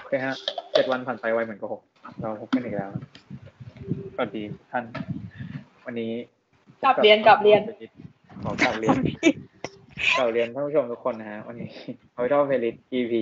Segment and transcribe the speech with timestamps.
[0.00, 0.34] โอเคฮะ
[0.72, 1.82] เจ็ดวันผ่านไปไวเหมือนกับหก
[2.20, 2.90] เราพบกันอีกแล้ว
[4.14, 4.84] สวัสดีท่าน
[5.86, 6.12] วันนี้
[6.84, 7.60] กลับเรียนกลับเรียน
[8.42, 8.96] ขอกลับเรียน
[10.18, 11.68] กลับเรียนท่านผู้ชมทุกคนนะฮะวันนี้
[12.16, 13.14] Vital Playlist EP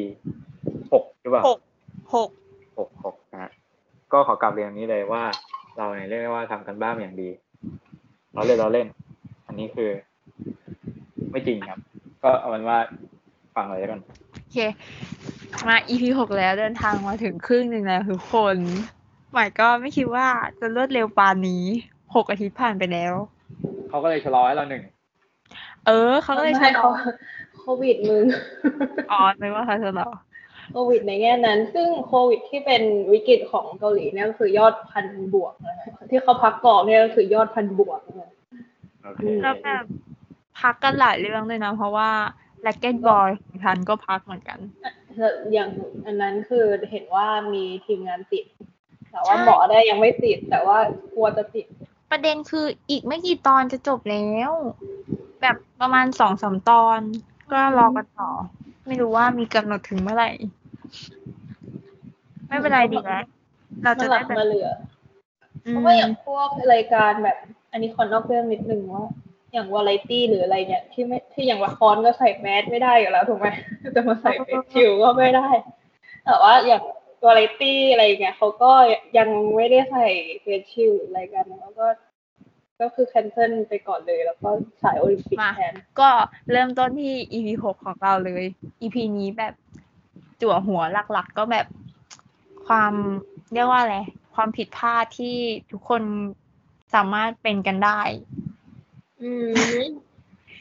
[0.92, 1.60] หกหรือเปล่าหก
[2.14, 2.30] หก
[2.78, 3.50] หกหกนะฮะ
[4.12, 5.22] ก็ขอกลับเรียนนี้เลยว่า
[5.76, 7.28] เราเนี่ยเรียกได้ว่าทำกันบ้านอย่างดี
[8.34, 8.86] เราเล่นเราเล่น
[9.46, 9.90] อันนี้คือ
[11.30, 11.78] ไม่จริงครับ
[12.22, 12.78] ก็เอาเป็นว่า
[13.54, 14.00] ฟังเลยแล้วกัน
[14.32, 14.58] โอเค
[15.68, 18.56] มา EP หกแล้วเดินทางมาถึงครึ่งหนึ่งแล้วทุกคน
[19.32, 20.26] หมายก็ไม่คิดว่า
[20.60, 21.64] จะรวดเร็วปานนี้
[22.14, 23.12] หกอาทิตย์ผ่านไปแล้ว
[23.88, 24.82] เขาก็เลยชะลอให้เราหนึ่ง
[25.86, 26.88] เออ เขาก็เลยไม่ใช้เขา
[27.58, 28.24] โควิดมึง
[29.10, 30.08] อ๋อนึกว่าเขาจะรอ
[30.72, 38.30] โควิดในแง่นั้น ซึ่งโควิดที่เป็นวิกฤตของเกาหลีเนี่ยก็คือยอดพันบวกนะคะที่เขาพักกองเนี่ยก็คือยอดพันบวกนะคะ
[39.02, 39.84] โอเคแล้วแบบ
[40.60, 42.10] พักกันหลายเรื่องเลยนะ เพราะว่า
[42.62, 45.03] แล็กเก็ตบอลของทันก็พักเหมือนกันแล้ว
[45.52, 45.70] อย่าง
[46.06, 48.44] อันนั้นคือเห็นว่ามีทีมงานติด
[49.10, 50.78] แต่ว่าใช่หมอได้ยังไม่ติด แต่ว่า
[51.14, 51.66] กลัวจะติด
[52.10, 54.50] ประเด็นคืออีกไม่กี่ตอนจะจบแล้ว
[55.40, 57.00] แบบประมาณสองสามตอน
[57.52, 58.30] ก็รอกันต่อ
[58.86, 60.30] ไม่รู้ว่ามีกำหนดถึงเมื่อไหร่
[62.48, 63.24] ไม่เป็นไรดีแล้ว
[63.82, 64.68] เรามาจะหลัได้กแบบมาเหลือ
[65.66, 67.38] อืเพมราะว่าอย่างพวกรายการแบบ
[67.72, 69.04] อันนี้ขอนอกเรื่องนิดนึงว่า
[69.54, 73.46] อย่างวาไรตี้หรืออะไรเนี่ยที่ไม่ที่อย่างละครก็ใส่แมสไม่ได้อยู่แล้วถูกไหม
[73.94, 75.48] จะมาใส่เฟซชิลก็ไม่ได้
[76.24, 76.82] แต่ว่าอย่าง
[77.24, 78.72] วาไรตี้อะไรเงี้ยเขาก็
[79.18, 80.06] ยังไม่ได้ใส่
[80.42, 81.86] เฟซชิลหรืออะไรกันแล้วก็
[82.80, 84.48] ก็คือแคนเซิลไปก่อนเลย แล้วก็
[84.82, 86.10] สายโอลิมปิกมาแทนก็
[86.50, 88.44] เริ่มต้นที่ EP หกของเราเลย
[88.82, 89.54] EP นี้แบบ
[90.40, 90.82] จั่วหัว
[91.12, 91.66] หลักๆ ก็แบบ
[92.66, 92.92] ความ
[93.52, 93.96] เรียกว่าอะไร
[94.34, 95.36] ความผิดพลาดที่
[95.72, 96.02] ทุกคน
[96.94, 98.00] สามารถเป็นกันได้
[99.22, 99.80] อืม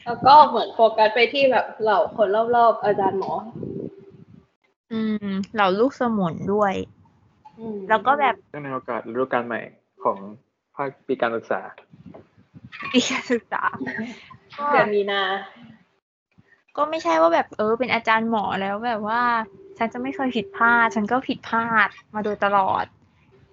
[0.04, 3.32] แล้วก็เหมือนโฟกัสไปที่แบบเหล่าคนรอบๆอาจารย์หมอ
[4.92, 6.74] อืม เหล่าลูกสมุนด้วย
[7.58, 9.60] อืมแล้วก็แบบเนื่องในโอกาสฤดูกาลใหม่
[10.04, 10.18] ของ
[10.74, 11.60] ภาคปีการศึกษา
[12.92, 13.62] ปีการศึกษา
[14.68, 15.22] เดือนมีนา
[16.76, 19.22] ก็ไม่ใช่ว่าแบบเออ เป็นอาจารย์หมอแล้วแบบว่า
[19.78, 22.84] ฉันจะไม่เคยผิดพลาด ฉันก็ผิดพลาดมาโดยตลอด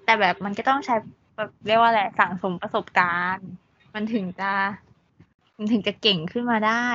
[0.05, 0.95] แต่แบบมันก็ต้องใช้
[1.37, 3.47] แบบเรียกว่าอะไรสั่งสมประสบการณ์
[3.93, 4.51] มันถึงจะ
[5.61, 6.89] มันถึงจะเก่งขึ้นมาได้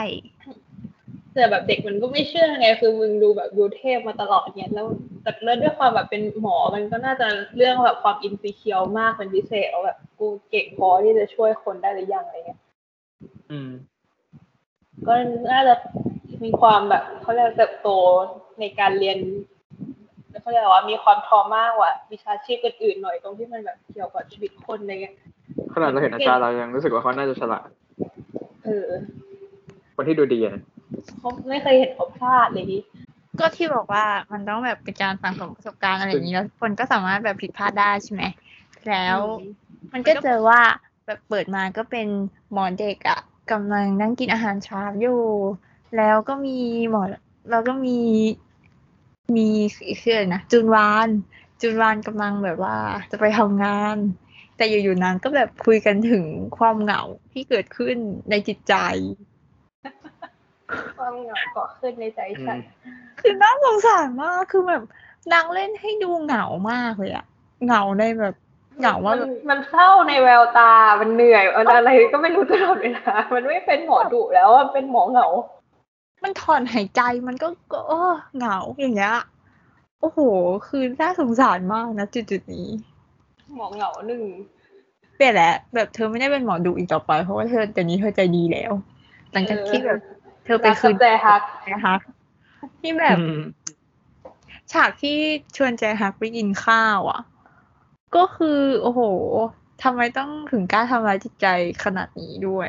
[1.34, 4.87] แต่แบบเด็กมันก็ไม่เชื่อไง คือมึงดูแบบดูเทพมาตลอดเนี่ยแล้ว
[5.22, 12.60] แต่แล้วด้วยความแบบเป็นหมอมันก็น่าจะเรื่องแบบความ insecure มากเป็นพิเศษว่าแบบกูเก่งพอที่จะช่วยคนได้หรือยังอะไรเงี้ย
[13.50, 13.71] อืม
[15.06, 15.15] ก็
[15.53, 15.75] น่าจะ
[16.44, 17.88] มีความแบบเขาเรียกเติบโต
[18.60, 19.19] ในการเรียน
[20.41, 25.16] เขาเรียกว่ามีความทอมากกว่าวิชาชีพอื่นๆหน่อยตรงที่มันแบบเกี่ยวกับชีวิตคนอะไรเงี้ย
[25.75, 27.69] ขนาดเราเห็นอาจารย์เรายังรู้สึกว่าเขาน่าจะฉลาด
[28.66, 28.91] เออ
[29.94, 30.62] คนที่ดูดีอะนะ
[31.19, 32.78] เขาไม่เคยเห็นเขาพลาดเลยดิ
[33.41, 38.22] ก็ที่บอกว่ามันต้องแบบเป็นการสั่งสมประสบการณ์อะไรอย่างนี้แล้วคนก็สามารถแบบผิดพลาดได้ใช่ไหม
[38.88, 39.19] แล้ว
[39.93, 40.60] มันก็เจอว่า
[41.06, 42.09] แบบเปิดมาก็เป็น
[42.53, 45.22] หมอเด็กอะกำลังนั่งกินอาหารเช้าอยู่
[45.97, 46.59] แล้วก็มี
[46.91, 47.03] หมอ
[47.50, 47.98] แล้วก็มี
[49.37, 49.48] มี
[50.00, 51.09] คืออะไรนะจุนวาน
[51.60, 52.77] จุนวานกำลังแบบว่า
[53.10, 53.97] จะไปทำงาน
[54.56, 56.24] แต่อยู่ๆนางก็แบบคุยกันถึง
[56.58, 57.02] ความเหงา
[57.32, 57.96] ที่เกิดขึ้น
[58.30, 58.74] ในจิตใจ
[60.98, 62.58] ความเหงาเกาะขึ้นในใจฉัน
[63.20, 64.82] คือน่าสงสารมากคือแบบ
[65.32, 67.24] นางเล่นให้ดูเหงามากเลยอะ
[67.64, 68.34] เหงาในแบบ
[68.80, 75.26] เหงาว่ามันแบบมันเศร้าในแววตา มันเหนื่อยมันอะไรก็ไม่รู้ตลอดเวลา มันไม่เป็นหมอดุแล้วมันเป็นหมอเหงา
[76.22, 79.16] มันถอนหายใจมันก็ก็เออเหงาอย่างเงี้ย
[80.00, 80.18] โอ้โห
[80.66, 82.68] คือน่าสงสารมากนะจุดๆนี้
[83.54, 84.22] หมอเหงาหนึ่ง
[85.16, 88.72] เปลี่ยนแล้วแบบเธอไม่ได้เป็นหมอดูอีกต่อไป เพราะว่าเธอแต่นี้เธอใจดีแล้ว
[89.32, 89.98] หลังจากที่แบบ
[90.44, 92.00] เธอไปคืนรักกับใจฮักแจฮัก
[92.80, 93.38] ที่แบบอืม
[94.72, 95.16] ฉากที่
[95.56, 97.20] ชวนแจฮักไปกินข้าวอะ
[98.16, 99.00] ก็คือ โอ้โห
[99.82, 101.46] ทำไมต้องถึงกล้าทำร้ายจิตใจ
[101.84, 102.68] ขนาดนี้ด้วย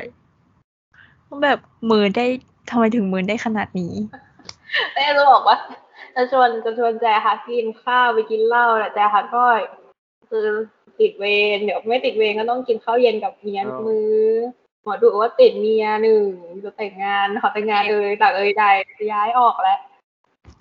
[1.42, 1.58] แบบ
[1.90, 2.26] มือได้
[2.70, 3.94] ทำไมถึงมือได้ขนาดนี้
[4.94, 5.58] แม่จะบอกว่า
[6.14, 9.44] จะชวนจะชวนแจฮักกินข้าวไปกินเหล้าแหละแจฮักก็
[10.30, 10.46] คือ
[11.00, 11.24] ติดเว
[11.56, 14.16] รเดี๋ยวไม่ติดเวรก็ต้องกินข้าวเย็นกับเมียทุกมือ
[14.84, 16.24] หมอดูว่าติดเมียหนึ่ง
[16.64, 18.64] จะแต่งงานขอแต่งงานเลยต่างเอ่ยใด
[18.98, 19.80] จะย้ายออกแล้ว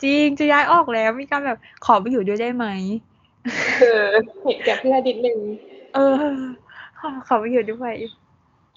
[0.04, 2.66] จริงจะย้ายออกแล้วมีการแบบขอไปอยู่ด้วยได้ไหม
[3.82, 4.08] เออ
[4.44, 5.40] เห็นแก่เพื่อนนิดนึง
[5.96, 6.16] เออ
[7.00, 7.94] ขอขอไปอยู่ด้วย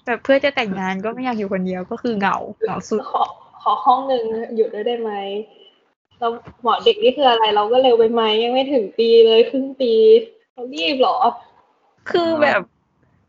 [0.05, 3.23] แบบเพื่อจะแต่งงานก็ไม่อยากอยู่คนเดียวก็คือเหงาเหงาสุดขอ
[3.61, 4.23] ขอห้องหนึ่ง
[4.55, 5.11] อยู่ด้วยได้ไหม
[6.19, 6.27] เรา
[6.63, 9.93] หมอเด็กนี่คืออะไรเราก็เร็วไปไหมยังไม่ถึงปีเลยครึ่งปี
[10.51, 11.17] เขารีบเหรอ
[12.11, 12.61] คือแบบ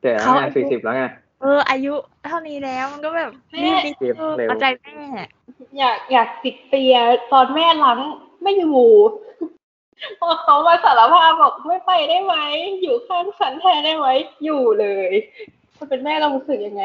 [0.02, 1.04] แต่เขาไงสี่สิบแล้วไง
[1.40, 1.94] เออ อายุ
[2.26, 4.96] เท่านี้แล้วมันก็แบบแม่รีบนิดเร็วนึงเร็วเข้าใจแม่
[5.78, 6.96] อยากอยากติดเปีย
[7.32, 7.98] ตอนแม่ล้าง
[8.42, 8.80] ไม่อยู่
[10.42, 12.34] เขามาสารภาพบอกไม่ไปได้ไหม
[12.82, 14.06] อยู่ข้างฉันแทนได้ไหม
[14.44, 15.12] อยู่เลย
[15.76, 16.84] คนเป็นแม่เรารู้สึกยังไง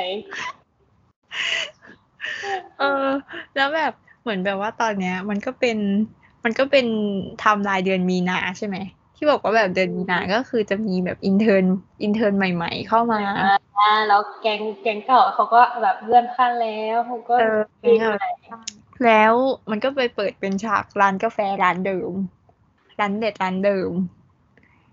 [2.79, 3.07] เออ
[3.55, 5.77] แล้วแบบเหมือนแบบว่าตอนเนี้ย มันก็เป็น
[6.43, 6.85] มันก็เป็น
[7.39, 8.77] ไทำลายเดือนมีนาใช่ไหม
[9.17, 11.65] ที่บอกว่าแบบเดือนมีนาก็คือจะมีแบบ intern
[12.03, 13.21] intern ใหม่ ๆ เข้ามา
[13.77, 18.25] อ่าแล้วแก๊งแก๊งเก่าเขาก็แบบเลื่อนขั้นแล้วเขาก็เออปีนเออไป
[19.05, 19.33] แล้ว
[19.71, 22.11] มันก็ไปเปิดเป็นฉากร้านกาแฟร้านเดิม
[22.99, 23.91] ร้านเด็ดร้านเดิม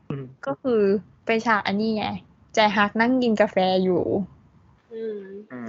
[0.08, 0.82] อืมก็คือ
[1.26, 2.06] เป็นฉากอันนี้ไง
[2.54, 4.02] แจฮักนั่งกินกาแฟอยู่
[4.92, 5.20] อืม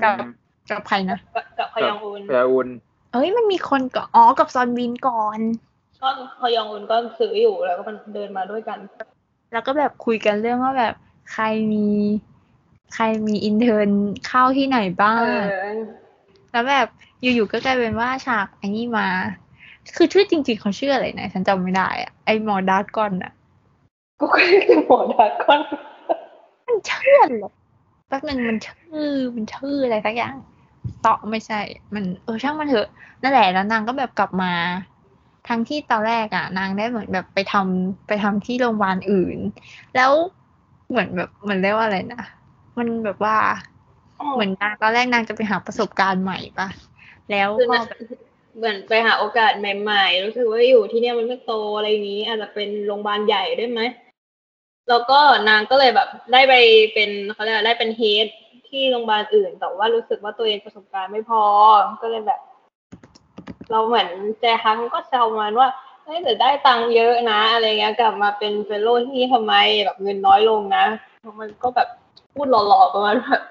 [0.01, 0.15] กับ
[0.69, 2.67] กับใครนะ กับกับพยองอุนเอออุน
[3.13, 5.39] เอ้ยมันมีคนก่อนอ๋อกับซอนวินก่อน
[6.01, 6.07] ก็
[6.41, 8.79] พยองอุนก็ซื้ออยู่แล้วก็มันเดินมาด้วยกัน
[9.53, 10.93] แล้วก็แบบคุยกันเรื่องว่าแบบ
[11.31, 11.43] ใคร
[11.73, 11.87] มี
[12.93, 13.89] ใครมีอินเทอร์น
[14.27, 15.27] เข้าที่ไหนบ้าเอ
[15.75, 15.85] งอ
[16.51, 16.87] แล้วแบบ
[17.21, 19.07] อยู่ๆก็กลายเป็นว่าฉากไอ้นี่มา
[19.95, 23.31] คือชื่อจริง ๆเขาชื่ออะไรนะฉันจำไม่ได้อะไอหมอดาร์กอนอะ
[24.19, 25.59] กูก็เรียกหมอดากอน
[26.67, 27.35] มันชื่ออะไร
[28.07, 30.35] แป๊บหนึ่งมันชื่อมันชื่ออะไรสักอย่าง
[31.05, 31.59] ต่อไม่ใช่
[31.93, 32.87] มันเออช่างมันเถอะ
[33.21, 34.51] นั่นแหละแล้วนางก็แบบกลับมา
[35.47, 39.37] ทั้งที่ตอนแรกอะนางได้เหมือนแบบไปทำไปทำที่โรงพยาบาลอื่น
[39.95, 40.11] แล้ว
[40.89, 42.23] เหมือนแบบเหมือนเรียกว่าอะไรนะ
[42.77, 43.37] มันแบบว่า
[44.33, 46.67] เหมือนนางตอนแรกนางจะไปหาประสบการณ์ใหม่ปะ
[47.31, 47.99] แล้วคือพอนะแบบ
[48.57, 53.81] เหมือนไปหาโอกาสใหม่ๆรู้สึกว่าอยู่ที่เนี่ยมันไม่โตอะไรอย่างนี้ อาจจะเป็นโรงพยาบาลใหญ่ได้ไหม
[54.89, 55.19] แล้วก็
[55.49, 56.53] นางก็เลยแบบได้ไป
[56.93, 58.27] เป็นเขาเรียกอะไรได้เป็น head
[58.69, 61.43] ที่โรงพยาบาลอื่น แต่ว่ารู้สึกว่าตัวเองประสบการณ์ไม่พอ
[62.01, 62.39] ก็เลยแบบ
[63.71, 64.09] เราเหมือน
[64.39, 65.69] แจฮักก็แซวมันว่า
[66.03, 69.53] เฮ้ยแต่ได้ตังค์เยอะนะอะไรเงี้ยกลับมาเป็น fellow ที่นี่ทำไม
[69.85, 70.85] แบบเงินน้อยลงนะ
[71.39, 71.87] มันก็แบบ
[72.33, 73.41] พูดหล่อๆประมาณแบบ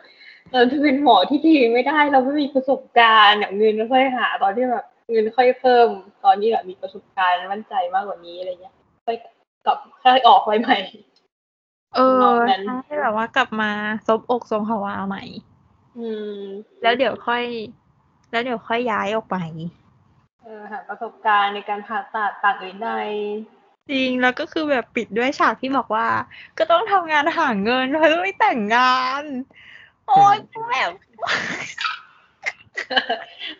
[0.53, 5.89] เราจะเป็นหมอที่ดีไม่ได้เราไม่มีประสบการณ์เนี่ยเงินไว้ค่อยหา ตอนที่แบบเงินค่อยเพิ่ม
[6.25, 8.75] ตอนที่แบบมีประสบการณ์มั่นใจมากกว่านี้อะไรเงี้ย
[9.07, 9.17] ค่อย
[9.67, 10.79] กลับค่อยออกไปใหม่
[11.95, 13.71] เออน้องนั้นใช่แบบว่ากลับมา
[14.07, 15.25] ซบอกทรงฮาวาใหม่
[15.99, 16.39] อืม
[16.83, 17.43] แล้วเดี๋ยวค่อย
[18.31, 19.84] แล้วเดี๋ยวค่อยย้ายออกไปเออ
[20.71, 22.91] หาประสบการณ์ในการผ่าตัดต่างอื่นใด
[23.91, 26.07] จริงแล้วก็คือแบบปิดด้วยฉากที่บอกว่า
[26.59, 29.23] ก็ต้องทำงานหาเงินเพื่อไม่แต่งงาน
[30.07, 30.37] โอ๊ย
[30.71, 30.91] แบบ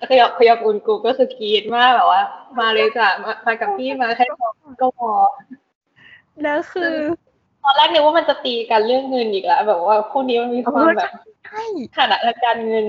[0.09, 2.23] ขยับขยับอุ่นกูก็สกรีดมากแบบว่า
[2.59, 4.27] มาเลยจ้ะมามากับพี่มาแค่
[4.81, 5.13] ก็พอ
[6.43, 6.95] แล้วคือ
[7.63, 11.11] ตอนแรกนึกว่ามันจะตีกันเรื่องเงินอีกแล้วแบบว่าคู่นี้มันมีความแบบ
[11.47, 11.63] ใช่
[11.97, 12.87] ฐานะทางการเงิน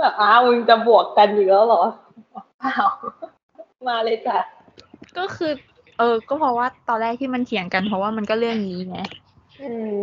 [0.00, 1.82] แบบอ้าวมึงจะบวกกันอยู่แล้วเหรอ
[2.58, 2.86] เปล่า
[3.88, 4.38] มาเลยจ้ะ
[5.18, 5.52] ก็คือ
[5.98, 8.98] เออ ก็เพราะว่าตอนแรกที่มันเถียงกันเพราะว่ามันก็เรื่องนี้ไง
[9.62, 10.00] อืม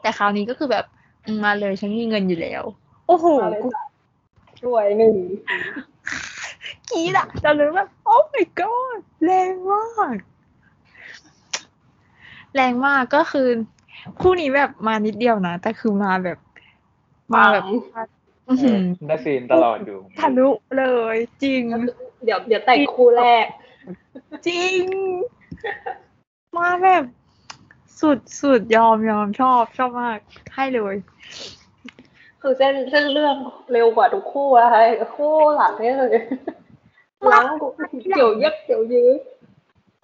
[0.00, 0.84] แต่คราวนี้ก็คือแบบ
[1.26, 2.62] อืมมาเลยฉันมีเงินอยู่แล้ว
[3.08, 3.84] โอ้โหมาเลยกูจ้ะ
[4.64, 5.16] รวยหนึ่ง
[6.90, 9.84] กรีดอะจะรู้แบบโอ้ my god แรงมา
[10.14, 10.16] ก
[12.54, 13.48] แรงมากก็คือ
[14.20, 16.38] คู่นี้แบบมานิดเดียวนะ แต่คือมาแบบ
[17.34, 18.06] มาแบบอื้อหือ
[19.06, 20.84] ได้ซีนตลอดอยู่ทะลุเล
[21.14, 21.62] ยจริง
[22.24, 23.46] เดี๋ยวเดี๋ยวแต่งคู่แรก
[24.46, 24.80] จริง
[26.56, 27.04] มาแบบ
[28.00, 30.18] สุดสุดยอมยอมชอบชอบมาก
[30.54, 30.94] ให้เลย
[32.40, 33.36] คือเส้นเส้นเรื่อง
[33.72, 34.82] เร็วกว่าทุกคู่อะค่ะ
[35.16, 36.14] คู่หลังนี่เลย
[37.32, 37.44] ล้าง
[38.14, 39.10] เกี่ยวยักเกี่ยวยื้อ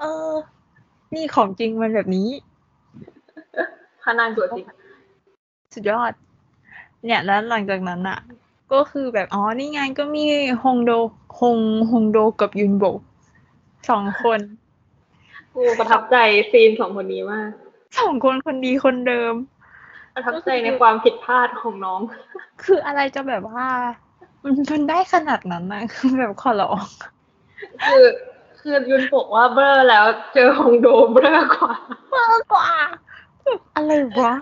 [0.00, 0.32] เออ
[1.14, 2.28] นี่ของจริงมันแบบนี้
[4.02, 4.66] พานางตัวจริง
[5.74, 6.12] สุดยอด
[7.06, 8.18] เนี่ยแล้วหลังจากนั้นอะ
[8.72, 10.24] ก็คือแบบอ๋อนี่ไงก็มี
[10.62, 10.92] ฮงโด
[11.40, 11.58] ฮง
[11.90, 12.84] ฮงโดกับยุนโบ
[13.90, 14.40] สองคน
[15.54, 16.16] กูประทับใจ
[16.50, 17.50] ซีนสองคนนี้มาก
[17.98, 19.34] สองคนคนดีคนเดิม
[20.14, 22.00] ประทับใจในความผิดพลาดของน้อง
[22.64, 23.68] คืออะไรจะแบบว่า
[24.44, 26.86] มันมันได้ขนาดนั้นนะคือแบบขอร้อง
[27.86, 28.06] คือ
[28.60, 30.04] คือยุนบอกว่าเบลอแล้ว
[30.34, 31.74] เจอฮงโดเบลอกว่า
[32.14, 32.68] มากกว่า
[33.44, 34.32] แบบอะไรวะ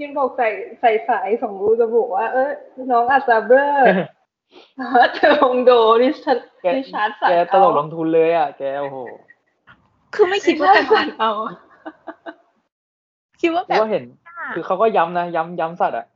[0.00, 0.48] ยุนบอกใส่
[0.80, 2.50] ใส่สายสองรูจะบอกว่า เออ
[2.90, 3.68] น้องอาจจะเบลอ
[4.76, 8.98] แต่ว่าเจอฮงโดดิฉันแกดิชาร์ดสันแกตลกลงทุนเลยอะ แกโอ้โห
[10.14, 11.32] คือไม่คิดดิว่าชาจะร์ดสันเอา
[13.40, 14.04] คิดว่าคืแบอบว่าเห็น
[14.54, 16.06] คือเขาก็ย้ำนะ ย้ำย้ำสัตว์อะ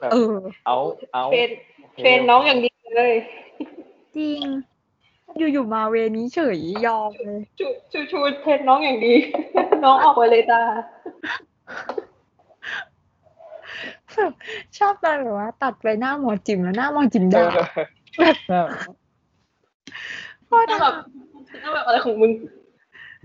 [0.00, 0.36] แบบเออ
[0.66, 0.76] เอา
[1.14, 1.50] เอาเทรน
[1.98, 3.14] เทรนน้องอย่างดีเลย
[4.16, 4.42] จริง
[5.38, 9.14] อยู่ๆมาเวนี้เฉยยอมเลย ชูชูชูเทรนน้องอย่างดี
[9.84, 10.60] น้องออกไปเลยจ้า
[14.16, 14.32] แบบ
[14.78, 17.48] ชอบตอนแบบว่า ตัดไปหน้าหมอจิ๋มแล้วหน้าหมอจิ๋มเอด่าอ
[18.50, 18.66] แบบ
[20.46, 20.94] โคตรแล้วแบบ
[21.60, 22.32] แล้วแบบอะไรของมึง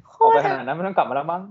[0.08, 1.42] โคออกไปตรขนาดนั้นไม่ต้องกลับมาแล้วมั้ง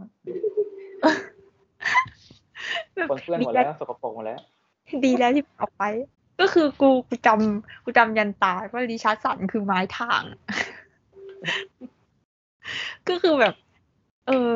[2.94, 4.40] แบบคนเพื่อนหมดดีแล้วแล้วสกปรกหมดแล้ว
[5.04, 5.84] ดีแล้วที่ออกไป
[6.40, 10.22] ก็คือกูกูจำกูจำยันตายว่าริชาร์ดสันคือไม้ทาง
[13.08, 13.54] ก็คือแบบ
[14.26, 14.50] เอเออ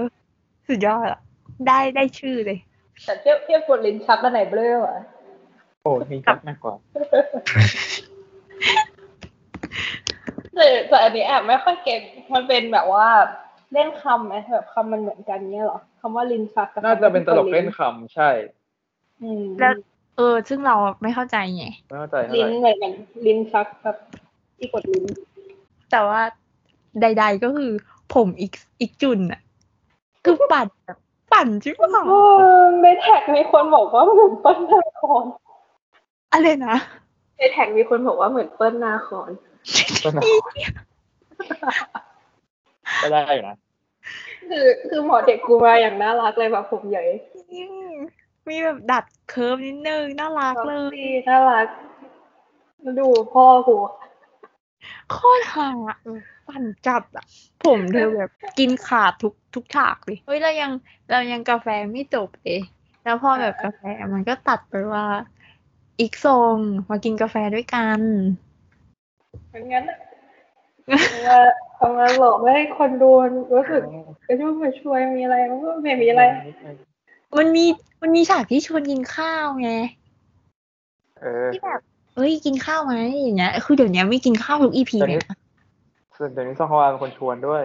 [0.69, 1.21] สุดยอดอะ
[1.67, 2.59] ได้ได้ชื่อเลย
[3.05, 4.99] แต่เทียบเทียบบทลิ้นชักกันไหนเบลอวะ
[5.83, 6.75] โอ้นี่ชักมากกว่า
[10.55, 12.01] แต่แต่อันนี้แอบไม่ค่อยเก่ง
[12.35, 13.07] มันเป็นแบบว่า
[13.73, 18.31] เล่นคำไหมแบบคำมันเหมือนกันเนี้ยเหรอคำว่าลิ้นชักกับน่าจะเป็นตลกเล่นคำใช่
[19.23, 19.75] อืมแล้ว
[20.17, 22.93] เออ ซึ่งเราไม่เข้าใจไงไม่เข้าใจเท่าลิ้ไหนร่เหมือนกัน
[23.27, 23.97] ลิ้นชักกับ
[24.57, 25.05] ที่กดลิ้น
[25.91, 26.21] แต่ว่า
[27.01, 27.71] ใด ๆก็คือ
[28.15, 29.41] ผมอีกอีกจุนอะ
[30.25, 30.99] คือปั่นแบบ
[31.35, 32.19] ปั่นใช่ไหมโอ้
[32.83, 35.25] ในแท็กมีคนบอกว่าเหมือนเปิ้ลนาคอน
[36.33, 36.77] อะไรนะ
[37.39, 39.31] ในแท็กมีคนบอกว่าเหมือนเปิ้ลนาคอน
[40.05, 40.23] ก็น่า
[43.03, 43.57] ก็ได้อยู่นะ
[44.51, 47.05] คือคือหมอเด็กกูมาอย่างน่ารักเลยแบบผมใหญ่
[47.53, 47.91] อืม
[48.49, 51.67] มีแบบดัดเคิร์ฟนิดนึงน่ารักเลยดีน่ารัก
[52.81, 53.77] แล้วดูพ่อกู
[55.11, 55.69] โคตรหา
[56.03, 57.25] เออ ปั่นจัดอะ
[57.65, 60.71] ผมเธอแบบกินขาดทุกทุกฉากเลยเฮ้ยเรายัง
[61.11, 62.61] เรายังกาแฟไม่จบเลย
[63.05, 63.81] แล้วพอแบบกาแฟ
[64.15, 65.07] มันก็ตัดไปว่า
[66.01, 66.57] อีกทรง
[66.91, 68.01] มากินกาแฟด้วยกัน
[69.49, 69.99] เหมือนงั้นอะ
[70.89, 71.39] เอามา
[71.77, 73.11] เอามาหลอกให้คนดู
[73.55, 73.83] รู้สึก
[74.27, 76.23] กระชุ่มกระชวยมีอะไรมันก็ไม่มีอะไร
[77.39, 77.65] มันมี
[78.03, 79.71] มันมีฉากที่ชวนกินข้าวไง
[81.21, 81.81] เออที่แบบ
[82.15, 85.39] เอ้ยกินข้าวไหมอย่างเงี้ย คือเดี๋ยวนี้ไม่กินข้าวทุกอีพีตอนเลนี้ยนะ
[86.17, 87.63] ส่วนเดี๋ยวนี้ซองฮวาเป็นคนชวนด้วย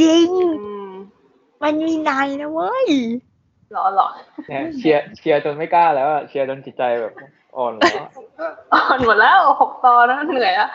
[0.00, 0.90] จริงอืม
[1.62, 2.86] มันมีในนะเว้ย
[3.72, 4.08] หรอหรอ
[4.48, 7.12] เนี่ยเชียร์เชียร์จนไม่กล้าแล้วอะเชียร์จนจิตใจแบบ
[7.56, 8.10] อ่อนแล้วอะ
[8.74, 10.68] อ่อนหมดแล้วหกตอนแล้วเหนื่อยอะ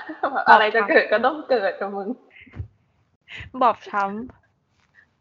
[0.50, 2.10] อะไรจะเกิดก็ต้องเกิดกับมึง
[3.62, 4.04] บอบช้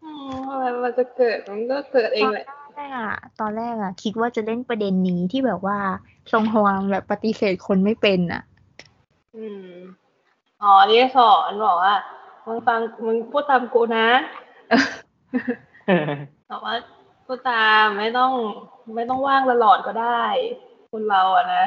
[0.02, 5.78] อืมอะไรมันจะเกิดมันก็เกิดเองแหละำแรกอะตอนแรกอะคิดว่าจะเล่นประเด็นนี้ที่แบบว่า
[6.32, 8.42] ทรงฮวางแบบปฏิเสธคนไม่เป็นอะ
[10.60, 11.94] อืมอ๋อนี่สอนบอกว่า
[12.46, 14.08] มึงฟังมึงพูดตามกูนะ
[16.50, 16.74] บอกว่า
[17.26, 18.32] พูดตามไม่ต้อง
[18.94, 20.24] ไม่ต้องว่างตลอดก็ได้
[20.90, 21.64] คนเราอะนะ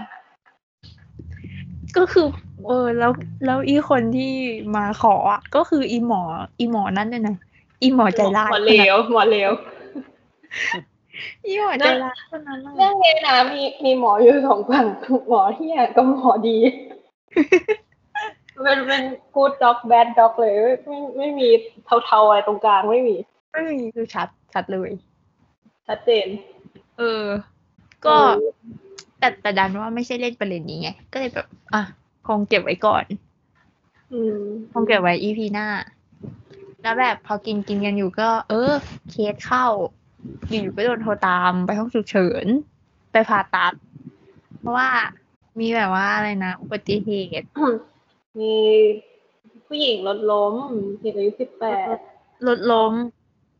[1.98, 2.28] ก็คือ
[2.68, 3.12] เออแล้ว
[3.46, 4.34] แล้วอีคนที่
[4.76, 6.22] มาขออะก็คืออีหมอ
[6.60, 7.38] อีหมอนั่นเนี่ยนะ
[7.84, 9.52] อีหมอใจร้ายหมอเลวหมอเลว
[11.46, 14.86] อีหมอใจร้ายคนนั้นเรื่ออะงนี้นะมีมีหมออยู่สองฝั่ง
[15.30, 16.58] หมอที่อะกับหมอดี
[18.62, 19.04] เป็นเป็น
[19.36, 21.50] กูดด็อกแบดด็อกเลยไม่ไม่ไม่มี
[22.06, 23.16] เทาๆอะไรตรงกลางไม่มี
[23.52, 24.90] ไม่มีคือชัดชัดเลย
[25.88, 26.28] ชัดเจน
[26.98, 27.26] เออ
[28.06, 28.16] ก็
[29.20, 31.82] แต่แต่ดันว่าไม่ใช่เล่นประเด็นนี้ไง ก็เลยแบบ อะ
[32.28, 33.06] คงเก็บไว้ก่อน
[34.12, 34.40] อืม
[34.74, 35.68] คงเก็บไว้อีพีหน้า
[36.82, 38.72] แล้วแบบพอกินกินกันอยู่ก็ เออ
[39.10, 39.66] เคสเข้า
[40.50, 42.46] อยู่ๆก็โดนโทรตามไปห้องฉุกเฉิน
[43.12, 43.74] ไปผ่าตัด
[44.60, 44.90] เพราะว่า
[45.60, 47.48] มีแบบว่าอะไรนะ อุบัติเหตุ
[48.40, 48.56] มี
[49.66, 50.54] ผู้หญิงรถล้ม
[51.02, 51.98] เด็กอายุสิบแปด
[52.48, 52.94] รถล้ม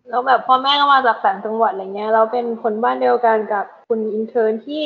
[0.10, 4.84] แล้วแบบพ่อแม่ก็มาจากต่างจังหวัดอะไรเงี้ยเราเป็นคนบ้านเดียวกันกับคุณอินเทอร์นที่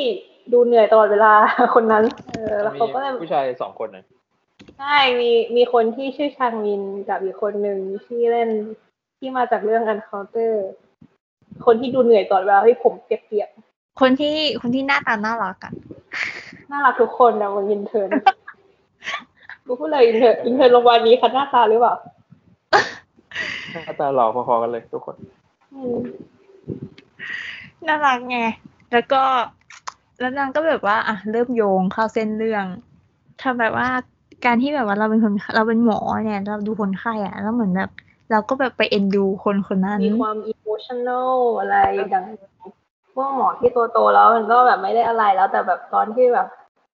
[0.52, 1.32] ดูเหนื่อยตลอดเวลา
[1.74, 4.04] คนนั้น เออแล้วมีเขาก็เลยผู้ชายสองคนนะ
[4.78, 8.50] ใช่มีมีคนที่ชื่อชางมินกับอีกคนหนึ่งที่เล่น
[9.18, 10.52] ที่มาจากเรื่อง Uncounter
[11.66, 13.50] คนที่ดูเหนื่อยตลอดเวลาที่ผมเปียก
[14.00, 18.10] คนที่คนที่หน้าตาน่ารักอะๆน่ารักทุกคนนะมัน intern
[19.68, 21.94] กูพูดเลย intern intern โรงพยาบาลนี้คัดหน้าตาหรือเปล่า
[23.72, 25.16] หน้าตาหล่อพอๆกันเลยทุกคน
[25.74, 25.98] อืม
[27.86, 28.38] น่ารักไง
[28.92, 29.22] แล้วก็
[30.20, 32.64] แล้วนางก็แบบว่า อะ เริ่มโยงเข้าเส้นเรื่อง
[33.42, 33.88] ทำแบบว่า
[34.44, 37.90] การที่แบบว่าเราเป็นคนเราเป็นหมอเนี่ย เราดูคนไข้อะแล้วเหมือนแบบ
[38.30, 41.76] เราก็แบบไปเอ็นดูคนคนนั้น มีความ emotional อะไร
[42.14, 42.24] ดัง
[43.14, 46.46] พวกหมอที่โตๆแล้วมันก็แบบไม่ได้อะไรแล้วแต่แบบตอนที่แบบ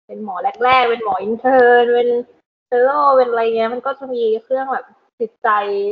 [0.06, 2.10] เป็นหมอแรกๆ เป็นหมอ intern เป็น
[2.72, 4.86] fellow เป็นอะไรเงี้ยมันก็จะมีเรื่องแบบ
[5.20, 5.50] จิตใจ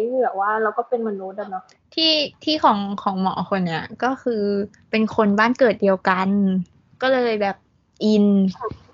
[0.08, 1.64] ที่แบบว่าเราก็เป็นมนุษย์อะเนาะ
[1.96, 4.44] ที่ที่ของของหมอคนเนี้ยก็คือ
[4.92, 6.30] เป็นคนบ้านเกิดเดียวกัน
[7.02, 7.56] ก็เลยแบบ
[8.04, 8.26] อิน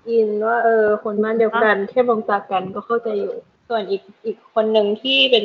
[0.08, 3.34] อินว่าเออ คนบ้านเดียวกันเทียบวงตากันก็เข้าใจอยู่
[3.68, 5.44] ส่วนอีกอีกคนหนึ่งที่เป็น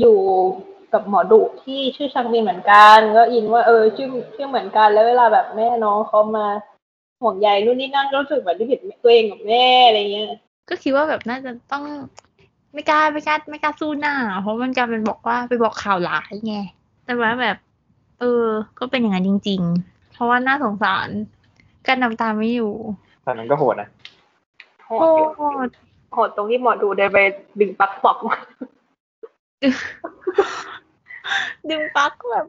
[0.00, 0.18] อยู่
[0.92, 6.46] กับหมอดุที่ชื่อชังมินเหมือนกัน ก็อินว่าเออชื่อชื่อเหมือนกัน แล้วเวลาแบบแม่น้องเขามา
[7.20, 10.30] ห่วงใยนู่นนี่นั่นก็รู้สึกแบบได้เห็นตัวเองกับแม่อะไรเงี้ย
[10.70, 11.84] ก็คิดว่าแบบน่าจะต้อง
[12.72, 16.56] ไม่กล้าไม่กล้าไม่กล้าสู้หน้า เพราะมันกลายเป็นบอกว่าไปบอกข่าวร้ายไง
[17.04, 17.56] แต่ว่าแบบ
[18.20, 18.44] เออ
[18.78, 21.08] ก็เป็นอย่างนั้นจริง ๆ เพราะว่าน่าสงสาร
[21.86, 22.72] กันน้ำตาไม่อยู่
[23.24, 23.88] ตอนนั้นก็โหดนะ
[24.86, 25.26] โหโอ้ดอยู่
[26.14, 27.18] โหดตรงที่หมอดูเดินไป
[27.60, 28.36] ดึงปลั๊กปอกมา
[31.70, 32.46] ดึงปลั๊กแบบ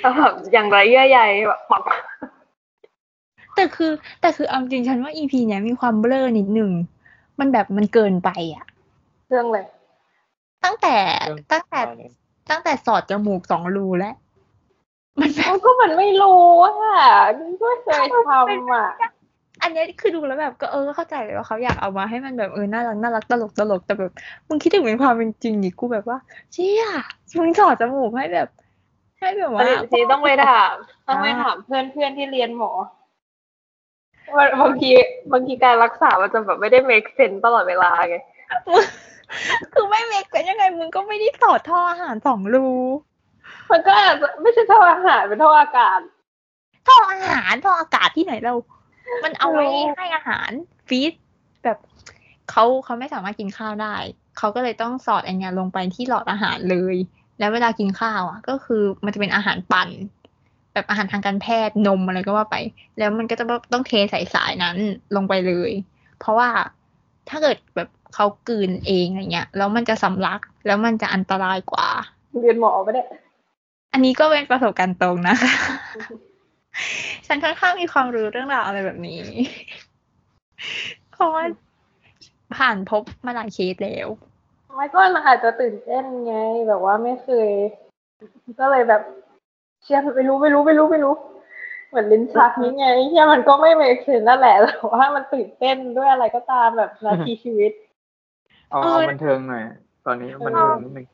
[0.00, 1.82] แล้วแบบอย่างไรเยื่อใยแบบปอก
[3.56, 6.70] แต่คือ แต่คือเอาจริงฉันว่าอีพีเนี้ยมีความเบลอนิดหนึ่ง
[7.40, 8.64] มันแบบมันเกินไปอะ
[9.28, 9.64] เรื่องเลย
[10.64, 12.10] ตั้งแต่เรื่องตั้งแต่ประมาณนี้
[12.50, 14.14] ตั้งแต่สอดจมูกสองรูแล้ว
[15.20, 16.72] มันแบแล้บวก็มันไม่รู้อะ
[17.62, 18.86] ก็เคยทำอะ
[19.62, 24.12] อันเนี้ยคือดูแล้วแบบก็เออเข้าใจเลยว่าเขาอยากเอามาให้มันแบบเออน่ารักน่ารักตลกตลกแต่แบบ
[24.48, 26.18] มึงคิดถึงเป็นความเป็นจริงดิกูแบบว่า
[26.52, 26.84] เชี่ย
[27.38, 28.48] มึงสอดจมูกให้แบบ
[29.20, 29.62] ให้แบบว่า
[29.92, 30.74] ทีต้องไปถาม
[31.08, 32.72] ต้องไปถามเพื่อนเพื่อนที่เรียนหมอ
[34.36, 34.90] ว่าบางที
[35.32, 38.16] บางทีการรักษามันจะแบบไม่ได้ make sense ตลอดเวลาไง
[39.72, 42.68] คือไม่เมกเป็นยังไงมึงก็ไม่ได้สอดท่ออาหารสองรู
[43.70, 46.00] มันก็อาจจะไม่ใช่ท่ออาหารเป็นท่ออากาศ
[46.88, 48.54] ท่ออาหารท่ออากาศที่ไหนเรา
[49.24, 50.50] มันเอาไว้รู้ให้อาหาร
[50.88, 51.12] ฟีด
[51.64, 51.78] แบบ
[52.50, 53.96] เขาเขาไม่สามารถกินข้าวได้
[54.38, 56.96] เขาก็เลยต้องสอดไอเนี้ยลงไปที่หลอดอาหารเลย
[57.38, 59.88] แล้วเวลากินข้าวอะ ก็คือมันจะเป็นอาหารปั่น
[60.74, 62.56] แบบอาหารทางการแพทย์นมอะไรก็ว่าไป
[62.98, 64.76] แล้วมันก็จะต้องเทใส่สายนั้น
[65.16, 65.72] ลงไปเลย
[66.18, 66.48] เพราะว่า
[67.28, 71.88] ถ้าเกิดแบบเขากลืนเองอะไรเงี้ยแล้วมันจะสำลักแล้วมันจะอันตรายกว่า
[72.40, 73.02] เรียนหมอไม่ได้
[73.92, 75.54] อันนี้ก็เป็นประสบการณ์ตรงนะคะ
[77.26, 79.20] ฉันค่อนข้างมีความรู้เรื่องราวอะไรแบบนี้
[81.12, 81.42] เพราะว่า
[82.56, 84.08] ผ่านพบมาหลายเคสแล้ว
[84.74, 86.34] ไม่ก็มันอาจจะตื่นเต้นไง
[86.68, 87.50] แบบว่าไม่เคย
[88.60, 89.02] ก็เลยแบบ
[89.82, 91.14] เชื่อไม่รู้ไม่รู้ไม่รู้ไม่รู้
[91.88, 97.72] เหมือนลิ้นชักนี้ไงเชื่อมันก็ไม่ make sense นั่นแหละแต่ว่ามันตื่นเต้นด้วยอะไรก็ตามแบบนาทีชีวิต
[98.70, 99.62] เอาเออเอาบันเทิงหน่อย
[100.06, 101.06] ตอนนี้บันเทิงนิดนึง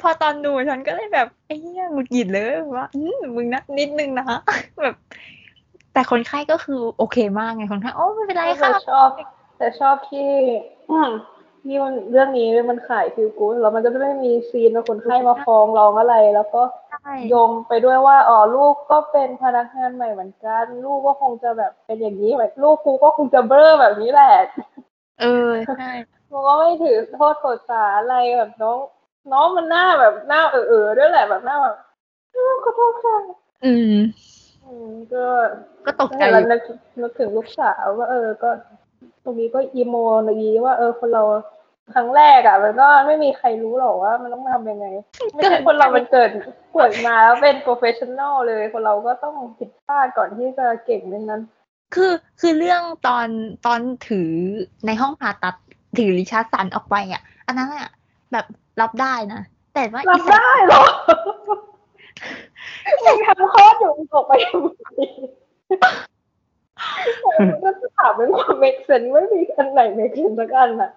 [0.00, 4.26] พอตอนดูฉันก็เลยแบบไอ้เหี้ยหงุดหงิดเลยว่าอืมมึงนะนิดนึงนะ
[4.82, 4.94] แบบ
[5.92, 9.08] แต่คนไข้ก็คือโอเคมากไงคนไข้โอ้ไม่เป็นไรแต่ค่ะชอบ
[9.58, 10.28] แต่ชอบที่
[10.90, 11.10] อืม
[11.62, 16.81] ที่มันเรื่องนี้มันขายฟิลกู๊ดแล้วมันจะไม่มีซีนว่าคนไข้มาฟ้องร้องอะไร แล้วก็ใช่
[17.28, 24.34] โยงไปด้วยว่าอ๋อลูกก็เป็นพนักงานใหม่เหมือนกัน ลูกก็คงจะแบบเป็นอย่างนี้แบบลูกกูก็คงจะเบ้อแบบนี้แหละ
[25.20, 25.92] เออใช่
[26.30, 28.78] กูก็ไม่ถือโทษโทษสาอะไรแบบน้อง
[29.32, 31.76] น้องมันหน้าแบบหน้าเออเออๆด้วยแหละแบบหน้าแบบ
[32.32, 33.16] เออขอโทษค่ะ
[33.64, 33.94] อืม
[34.64, 35.24] อืมก็
[35.86, 36.62] ก็ตกใจแต่อเรายู่นึก
[37.00, 38.50] นึกถึงลูกสาวว่าเออก็
[39.24, 39.94] ตรงนี้ก็ emo
[40.28, 41.22] นี่ว่า เออคนเรา
[41.94, 44.86] ครั้งแรกอะ มันก็ไม่มีใครรู้หรอกว่ามันต้องทำยังไง
[45.34, 46.30] ไม่ใช่คนเรามันเกิด
[46.74, 51.42] เกิดมาแล้วเป็น professional เลยคนเราก็ต้องผิดพลาดก่อนที่จะเก่งในนั้น
[51.94, 53.28] คือคือเรื่องตอน
[53.66, 54.30] ตอนถือ
[54.86, 55.54] ในห้องผ่าตัด
[55.98, 57.88] ถือริชาร์ดสันออกไปอะ อันนั้นอะ
[58.32, 58.46] แบบ
[58.80, 59.40] รับได้นะ
[59.74, 60.82] แต่ว่ารับอีสัตว์ได้เหรอ
[63.06, 64.66] ยังทำคลอดอยู่ออกไปทำไม
[67.64, 70.90] ก็ถามเป็นความ make sense ไม่มีอันไหน make sense สักอันอะ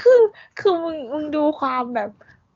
[0.00, 0.20] คือ
[0.60, 2.10] คือมึงมึงดูความแบบ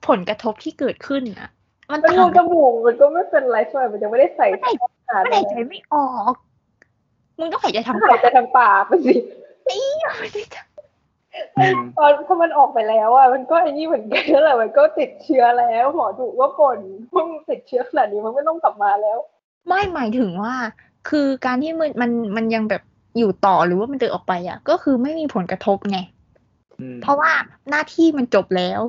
[0.09, 1.51] ผลกระทบที่เกิดขึ้นอะ
[1.91, 4.71] มันมันทำรูจมูกมันก็ไม่เป็นไรใช่ไหมมันยังไม่ได้ใส่ไม่ได้
[5.09, 6.35] ขนาดมันนั้หานยใจไม่ออก
[7.39, 9.15] มึงต้องหายใจทางหายใจทางปากไปสิ
[9.65, 9.77] ไม่
[10.35, 10.63] ได้
[11.59, 16.79] อืมตอนถ้ามันออกไปแล้วอะมันก็ไอ้นี่เหมือนกันนั่นแหละมันก็ติดเชื้อแล้วหมอดูว่าปน
[17.15, 19.19] มึงติดเชื้อขนาดนี้มันไม่ต้องกลับมาแล้ว
[19.69, 20.55] ไม่หมายถึงว่า
[21.09, 22.83] คือการที่มันมันมันยังแบบ
[23.19, 26.12] อยู่ต่อหรือว่ามันเดินออกไปอะ ก็คือไม่มีผลกระทบไงอืม
[27.03, 27.31] เพราะว่า
[27.71, 28.81] หน้าที่มันจบแล้ว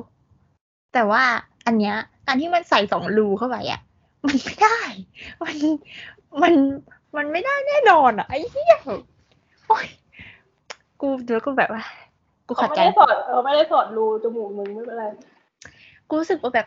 [0.94, 1.22] แต่ว่า
[1.66, 3.80] อันเนี้ยการที่มันใส่สองรูเข้าไปอะ
[4.26, 4.78] มันไม่ได้
[5.42, 5.56] มัน
[6.42, 6.54] มัน
[7.16, 8.76] มันไม่ได้แน่นอนอะไอ้เหี้ย
[9.66, 9.86] โอ๊ย
[11.00, 11.82] กูเดี๋ยวกูแบบว่า
[12.46, 15.04] กูเขาขัดไม่ใจได้สอดเขาไม่ได้สอดรูจมูกมึงไม่เป็นไร
[16.08, 16.66] กูรู้สึกว่าแบบ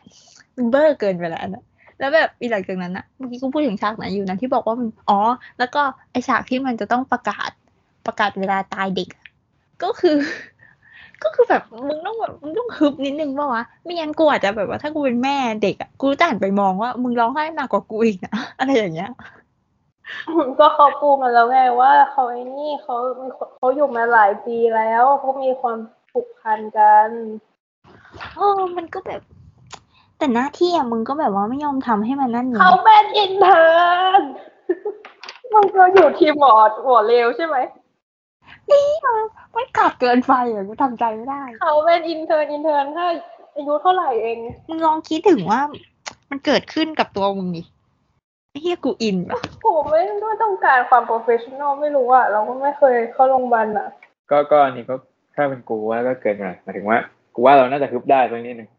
[0.56, 1.64] มันเบอร์เกินไปแล้วนะ
[2.00, 5.20] แล้วแบบอีหลังจากนั้นอะเมื่อกี้กูพูดถึงฉากไหนอยู่นะที่บอกว่ามันอ๋อ
[5.60, 7.50] แล้วก็ไอฉากที่มันจะต้องประกาศ
[8.06, 9.26] ประกาศเวลาตายเด็กอะ
[9.84, 10.18] ก็คือ
[11.24, 19.12] ก็คือแบบมึงต้องแบบมึงต้องฮึบนิดนึงป่าวะไม่งั้นกูอาจจะแบบว่าถ้ากูเป็นแม่เด็กอะกูจะหันไปมองว่า มึงร้องไห้หนักกว่ากูอีกนะอะไรอย่างเงี้ย
[20.60, 23.28] ก็เขาปูมาแล้วไงว่าเขาไอ้นี่เขามี
[23.58, 25.78] เขาอยู่มาหลายปีแล้วเขามีความ
[26.12, 27.10] ผูกพันกัน
[28.36, 29.22] เออมันก็แบบ
[30.18, 34.22] แต่หน้าที่อะมึงก็แบบว่าไม่ยอมทำให้มันนั่นไงเขาเป็นอินเทอร์น
[35.54, 36.54] มันก็อยู่ทีมหมอ
[36.86, 37.58] หมอเลวใช่ไหม
[38.72, 38.88] นี่
[39.56, 43.08] มันขาดเกินไปอะกูทำใจไม่ได้ เขาเป็น intern intern ถ้า
[43.56, 44.38] อายุเท่าไหร่เอง
[44.70, 45.62] มึงลองคิดถึงว่า
[46.30, 47.64] มันเกิดขึ้นกับตัวมึงดิ
[48.50, 53.88] ไอ้เหี้ยกูอินปะผมไม่ได้ต้องการความ professional ไม่รู้อะเราก็ไม่เคยเข้าโรงพยาบาลอะ
[54.32, 54.96] ก็ก็อันนี้ก็
[55.36, 56.98] ถ้าเป็นกูว่าก็เกินไปหมายถึงว่า
[57.36, 58.70] กูว่าเราน่าจะฮึบได้ตรงนี้หนึ่ง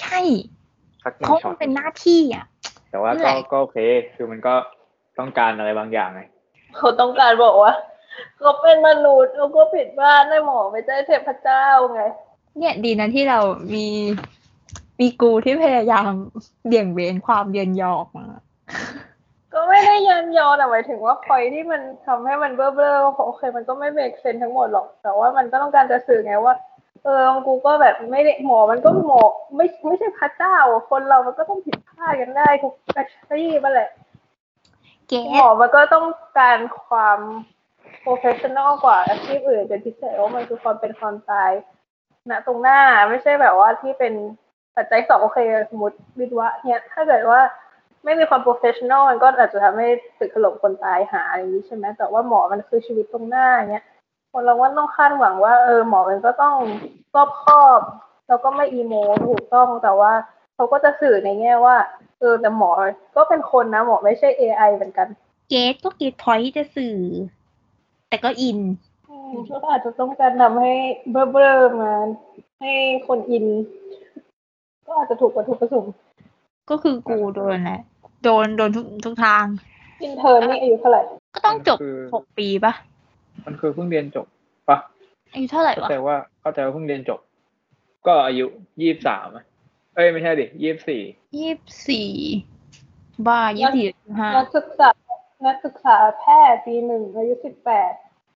[0.00, 0.20] ใช่
[1.04, 2.44] สักหนึ่เพงราะช็อมัตนเป็นหน้าที่อะ
[2.90, 3.78] แต่ว่านั่นก็แหละก็โอเค
[4.14, 4.54] คือมันก็
[5.18, 6.20] ต้องการอะไรบางอย่างไง
[6.76, 7.72] เขาต้องการบอกว่า
[8.38, 12.02] เขาเป็นมนุษย์เขาก็ผิดพลาดได้หมอไม่ใช่เทพเจ้าไง
[12.58, 13.40] เนี่ยดีนะที่เรา
[13.74, 13.86] มี
[15.00, 16.10] มีกูที่พยายาม
[16.66, 18.26] เบี่ยงเบนความเย็นยอออกมา
[19.54, 26.54] ก็ไม่ได้ยันยอแต่หมายถึงว่าพอยที่มันทำให้มันเบ้อๆว่าโอเค มันก็ไม่เบรกเซนทั้งหมดหรอก แต่ว่ามันก็ต้องการจะสื่อไงว่า
[27.04, 29.20] เออกูก็แบบไม่ได้หมอมันก็หมอ
[29.56, 33.90] ไม่ไม่ใช่พระเจ้าอะคนเรามันก็ต้องผิดพลาดกันได้ทุกอาชีพนั่นแหละ
[35.08, 36.06] เกหมอมันก็ต้อง
[36.38, 37.18] การความ
[38.04, 41.50] professional กว่าอาชีพอื่นเป็นพิเศษว่ามันคือความเป็นความตาย
[42.30, 42.80] ณตรงหน้า
[43.10, 44.14] ไม่ใช่แบบว่าที่เป็น
[44.76, 45.38] ปัจจัยสองโอเค
[45.70, 47.40] สมมติวิทวะเนี่ยถ้าเกิดว่า
[48.04, 53.84] ไม่มีความ professional มันก็อาจจะทำให้ตึกถล่มคนตายหาอย่างนี้ใช่ไหมแต่ว่าหมอมันคือชีวิตตรงหน้าเนี่ย
[54.32, 56.56] คนเราว่าต้องคาดหวังว่าเออหมอมันก็ต้อง
[57.14, 57.80] รอบคอบ
[58.28, 58.94] แล้วก็ไม่อีโม
[59.28, 60.12] ถูกต้องแต่ว่า
[60.54, 61.76] เขาก็จะสื่อในแง่ว่า
[62.20, 62.70] เออแต่หมอ
[63.16, 65.08] ก็เป็นคนนะหมอไม่ใช่ AI เหมือนกัน
[65.50, 66.96] get ก็ get point จะสื่อ
[68.08, 68.58] แต่ก็อิน
[69.10, 70.72] อืมก็อาจจะต้องการทำให้
[71.10, 71.92] เบ้อเบ้อๆมา
[72.60, 72.72] ให้
[73.06, 73.44] คนอิน
[74.86, 75.92] ก็อาจจะถูกวัตถุประสงค์
[76.70, 77.80] ก็คือกูโดนแหละ
[78.24, 79.44] โดนโดนทุกทุกทาง
[80.02, 81.02] intern นี่อายุเท่าไหร่
[81.34, 82.72] ก็ต้องจบมันคือหกปีปะ
[83.46, 84.26] มันคือเพิ่งเรียนจบ
[84.68, 84.78] ปะ
[85.32, 87.20] อายุเท่าไหร่เข้าวะใจว่าเข้าใจว่าเพิ่งเรียนจบ
[88.06, 88.46] ก็อายุ
[88.80, 89.28] ยี่สิบสาม
[89.94, 91.02] เอ้ยไม่ใช่ดิยี่สิบสี่
[91.38, 92.08] ยี่สิบสี่
[93.26, 93.86] บ้ายี่สิบสี่
[94.18, 94.88] ห้านักศึกษา
[95.46, 97.92] นักศึกษาแพทย์ปีหนึ่งอายุสิบแปด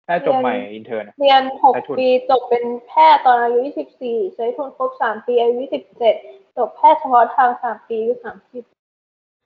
[0.06, 6.14] แค่จบใหม่ intern นะเรียนหกใช้ทุนปีจบเป็นแพทย์ตอนอายุยี่สิบสี่ใช้ทุนครบสามปีอายุยี่สิบเจ็ด
[6.56, 8.64] จบแพทย์เฉพาะทางสามปีอายุสามสิบ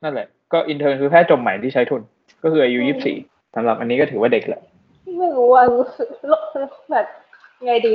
[0.03, 2.03] นั่นแหละก็ intern คือแพทย์จบใหม่ที่ใช้ทุน
[2.43, 3.17] ก็คืออายุอืมยี่สิบสี่
[3.55, 4.63] สำหรับอันนี้ก็ถือว่าเด็กแหละ
[5.19, 6.09] ไม่รู้ว่ารู้สึก
[6.91, 7.07] แบบ
[7.65, 7.95] ไงดี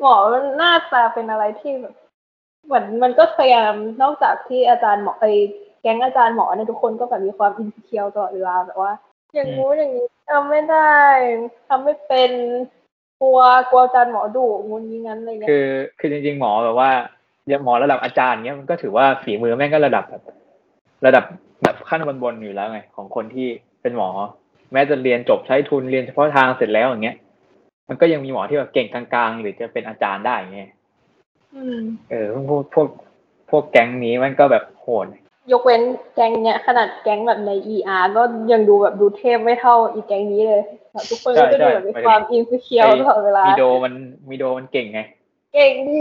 [0.00, 1.94] หมอมันหน้าตาเป็นอะไรที่แบบ
[2.66, 8.92] เหมือนมันก็พยายามนอกจากที่อาจารย์หมอไอแก๊งอาจารย์หมอเนี่ยทุกคนก็แบบมีความอินเคียวตลอดเวลาแบบว่า
[9.34, 10.94] อย่างงู้นอย่างนี้ทำไม่ได้
[11.68, 12.30] ทำไม่เป็น
[13.20, 15.68] กลัวกลัวอาจารย์หมอดุงูนี้งั้นอะไรเงี้ยคือ
[15.98, 16.90] คือจริง ๆ หมอแบบว่า
[17.48, 20.22] อย่างหมอระดับอาจารย์เนี้ยมันก็ถือว่าฝีมือแม่งก็ระดับแบบ
[21.06, 21.24] ระดับ
[21.62, 23.48] แบบขั้นบนๆอยู่แล้วไงของคนที่
[23.82, 24.08] เป็นหมอ
[24.72, 27.16] แม้จะเรียนจบใช้ทุนเรียนเฉพาะทางเสร็จแล้วอย่างเงี้ย
[27.88, 30.70] มันก็ยังมีหมอที่แบบเก่งกลางๆ หรือจะเป็นอาจารย์ได้อย่างเงี้ย
[31.56, 31.78] อืม
[32.10, 32.88] เออพวกพวก
[33.50, 35.06] พวกแก๊งนี้มันก็แบบโหด
[35.52, 35.82] ยกเว้น
[36.14, 43.92] แก๊งเนี้ยขนาดแก๊งแบบใน ER ก็ยังดูแบบดูเทพไม่เท่าอีแก๊งนี้เลยแบบทุกคนก็จะดูแบบมีความอินเคียวตลอดเวลามีโดมัน
[44.30, 45.00] มีโดมันเก่งไง
[45.54, 46.00] เก่งดิ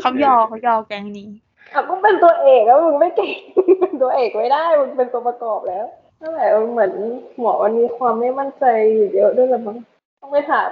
[0.00, 1.28] เขายอเขายอแก๊งนี้
[1.74, 3.34] อะก็เป็นตัวเอกแล้วมึงไม่เก่ง
[3.80, 5.84] เป็นตัวเอกไม่ได้มึงเป็นตัวประกอบแล้ว
[6.20, 6.92] นั่นแหละเหมือน
[7.40, 9.76] หมอมันมีความไม่มั่นใจอยู่เยอะด้วยแหละมั้ง
[10.20, 10.70] ต้องไปถาม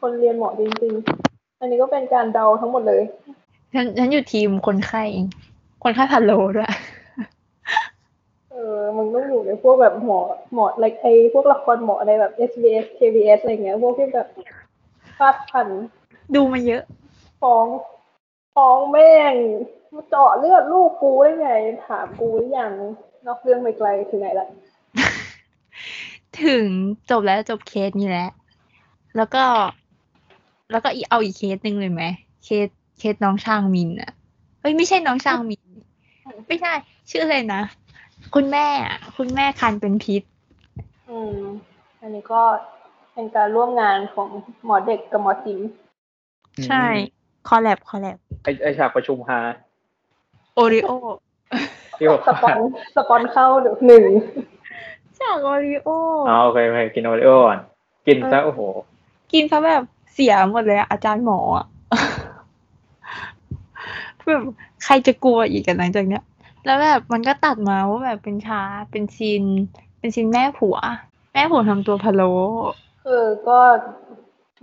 [0.00, 3.02] คนเรียนหมอจริงๆ อันนี้ก็เป็นการเดาทั้งหมดเลย
[3.74, 5.26] ฉันฉันอยู่ทีมคนไข้เอง
[5.84, 10.20] คนไข้พันโลด้วยเออมึงต้องอยู่ในพวกแบบหมอ
[10.54, 14.28] หมออะไรไอพวกละครหมออะไรแบบ SBS KBS อะไรเงี้ย พวกที่แบบ
[15.18, 15.68] ฟาดพัน
[16.34, 16.82] ดูมาเยอะ
[17.42, 17.66] ฟ้อง
[18.54, 19.34] ฟ้องแม่ง
[19.94, 21.50] มาเจาะเลือดลูกกูได้ไง
[21.86, 22.72] ถามกูหรือยัง
[23.26, 24.48] นอกเรื่องไปไกลถึงไหนละ
[26.42, 26.66] ถึง
[27.10, 28.30] จบแล้วจบเคสนี้แล้ว
[29.16, 29.44] แล้วก็
[30.70, 32.02] แล้วก็อีเอาอีกเคสหนึ่งเลยไหม
[32.44, 34.12] เคสเคสน้องช่างมินอะ
[34.60, 35.62] เฮ้ยไม่ใช่น้องช่างมิน
[36.48, 36.72] ไม่ใช่
[37.10, 37.60] ชื่ออะไรนะ
[38.34, 40.22] คุณแม่อะคุณแม่คันเป็นพิษ
[41.10, 41.38] อืม
[42.00, 42.42] อันนี้ก็
[43.14, 44.28] เป็นการร่วมงานของ
[44.64, 45.60] หมอเด็กกับหมอจิม
[46.66, 46.84] ใช่
[47.48, 49.40] collab collab ไอไอฉากประชุมฮา
[50.54, 50.90] Oreo
[51.98, 52.58] ที่บอกสปอน
[52.96, 53.46] สปอนเข้า
[53.86, 54.04] หนึ่ง
[55.20, 55.88] จาก Oreo
[56.28, 57.58] อ๋อโอเคโอเคกิน Oreo ก่อน
[58.06, 58.60] กินซะโอ้โห
[59.32, 59.82] กินซะแบบ
[60.14, 61.66] เสียหมดเลยอะอาจารย์หมออะ
[64.26, 64.42] แบบ
[64.84, 66.22] ใครจะกลัวอีกกันหลังจากเนี้ย
[66.68, 69.44] แล้วแบบมันก็ตัดมาว่าแบบเป็นชาเป็นซีน
[69.98, 70.76] เป็นซีนแม่ผัว
[71.32, 72.32] แม่ผัวทำตัวพะโล้
[73.04, 73.58] คือก็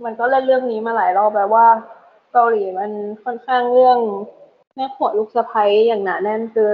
[0.04, 1.66] มันก็เล่นเรื่องนี้มาหลายรอบแล้วว่า
[2.32, 2.90] เกาหลีมัน
[3.24, 3.98] ค่อนข้างเรื่อง
[4.74, 6.70] แม่ขวลูกสะใภ้อย่างหนาแน่นคือ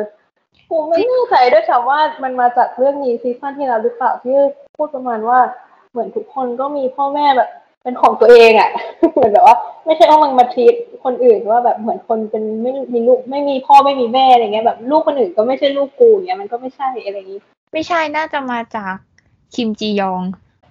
[0.70, 4.36] กูไม่แน่ใจด้วยซ้ำว่ามันมาจากเรื่องนี้ซีซั่นที่แล้วหรือเปล่าที่
[4.76, 5.38] พูดประมาณว่า
[5.90, 7.50] เหมือนทุกคนก็มีพ่อแม่แบบ
[7.82, 8.70] เป็นของตัวเองอะ่ะ
[9.12, 17.40] เหมือนแบบว่า ไม่ใช่ว่ามันมาทีตคนอื่นว่าแบบเหมือนคนเป็นไม่มีลูกไม่มีพ่อไม่มีแม่อะไรเงี้ยแบบลูกคนอื่นก็ไม่ใช่ลูกกูอย่างเงี้ยมันก็ไม่ใช่อะไรอย่างงี้
[17.72, 18.94] ไม่ใช่น่าจะมาจาก
[19.54, 20.22] คิมจียอง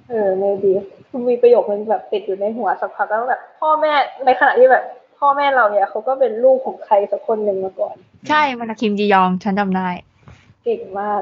[0.10, 0.71] เออเมดี
[1.10, 3.93] คือมีประโยคนึงแบบติดอยู่ในหัวสักพักแล้วแบบพ่อแม่
[4.26, 4.84] ในขณะที่แบบ
[5.19, 7.95] พ่อแม่เราเนี่ยเขาก็เป็นลูกของใครสักคนหนึ่งมาก่อน
[8.30, 9.89] ใช่มาจากคิมจียองฉันจำได้
[10.63, 11.21] เก่งมาก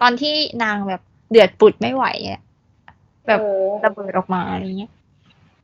[0.00, 0.34] ตอนที่
[0.64, 2.40] นางแบบเดือดปุดไม่ไหวอะ
[3.26, 4.92] แบบเออระเบิดออกมาอะไรเงี้ย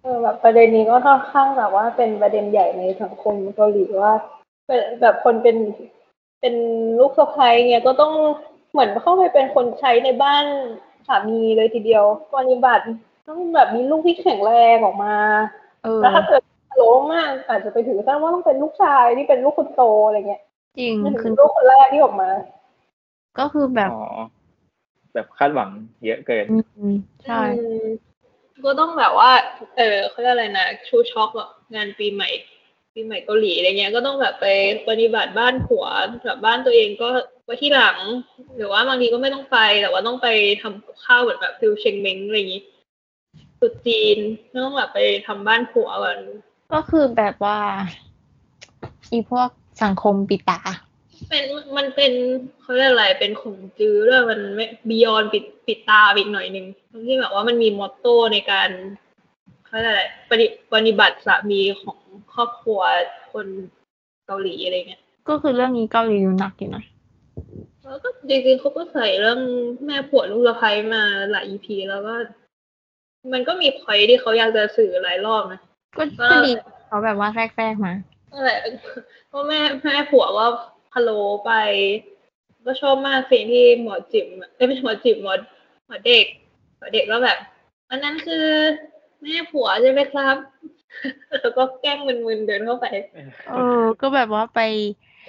[0.03, 4.15] เออแบบประเด็นนี้ก็ค่อนข้างแบบว่าเป็นประเด็นใหญ่ในสังคมเกาหลีว่า
[4.67, 5.57] เป็นแบบคนเป็น
[6.41, 6.55] เป็น
[6.99, 8.13] ลูกสะใภ้เนี่ยก็ต้อง
[8.73, 10.45] เหมือนเข้าไปเป็นคนใช้ในบ้าน
[11.09, 12.85] สามีเลยทีเดียวปฏิบัติ
[13.29, 15.17] ต้องแบบมีลูกที่แข็งแรงออกมา
[15.85, 16.43] เออแล้วถ้าเกิด
[16.77, 20.43] โลมากอาจจะไปถึงขั้นว่าต้องเป็นลูกชายที่เป็นลูกคนโตอะไรเงี้ย
[20.79, 22.31] จริงนั่นคืคืออลูกคนแรกที่ออกมา
[23.39, 24.05] ก็คือแบบอ๋อ
[25.15, 25.71] แบบคาดหวัง
[26.05, 26.57] เยอะเกินอื
[26.91, 26.93] ม
[27.25, 27.87] ใช่อืม
[28.65, 29.31] ก็ต้องแบบว่า
[29.77, 32.29] เออเขาเรียกอะไรนะชูช็อกอะงานปีใหม่
[32.95, 34.47] ปีใหม่เกาหลีอะไรเงี้ย ก็ต้องแบบไป
[34.89, 35.87] ปฏิบัติบ้านผัว
[36.25, 37.09] แบบบ้านตัวเองก็
[37.45, 37.99] ไว้ที่หลัง
[38.57, 40.29] หรือว่าบางทีก็ไม่ต้องไป แต่ว่าต้องไป
[40.63, 42.63] ทำกับข้าวแบบแบบฟิวเชงเม้งอะไรอย่างงี้
[43.61, 44.19] ตุดจีน
[44.65, 46.19] ต้องแบบไปทำบ้านผัวก่อน
[46.73, 47.59] ก็คือแบบว่า
[49.11, 49.49] อีพวก
[49.83, 50.61] สังคมปิตา
[51.33, 52.13] เป็นมันเป็น
[52.61, 56.67] เขาเรียกอะไรเป็นของจื้อด้วยมันไม่บียอนปิดปิดตาไปอีกหน่อยนึง
[57.07, 58.71] ที่แบบว่ามันมีมอตโต้ในการ
[59.67, 61.99] เขาเรียกอะไรปฏิปฏิบัติสามีของ
[62.35, 62.81] ครอบครัว
[63.33, 63.47] คน
[64.27, 66.85] เกาหลีอะไรเงี้ยก็คือเรื่องนี้เกาหลีดูหนักอยู่นะ
[67.85, 69.41] แล้วก็จริงๆเขาก็ใส่เรื่อง
[69.87, 72.15] แม่ผัวลูกสะใภ้มาหลายอีพีแล้วก็
[73.33, 75.61] มันก็มีพอยที่เขาอยากจะสื่อหลายรอบนะ
[75.99, 76.53] ก็ก็ก็ดี
[76.89, 77.93] เขาแบบว่าแทรกๆมา
[78.33, 78.59] นั่นแหละ
[79.33, 80.47] ก็แม่แม่ผัวก็
[80.93, 81.11] พะโล
[81.47, 81.53] ไป
[82.67, 85.35] ก็ชอบมากสิ่งที่หมอจิ๋มอะเอ้ยไม่ใช่หมอจิ๋มหมอ
[85.87, 86.27] หมอเด็ก
[86.79, 87.39] หมอเด็กก็แบบ
[87.91, 88.45] อันนั้นคือ
[89.23, 90.37] แม่ผัวใช่ไหมครับ
[91.43, 92.87] แล้วก็แกล้งมึนๆเดินเข้าไป
[93.51, 94.61] เออก็แบบว่าไป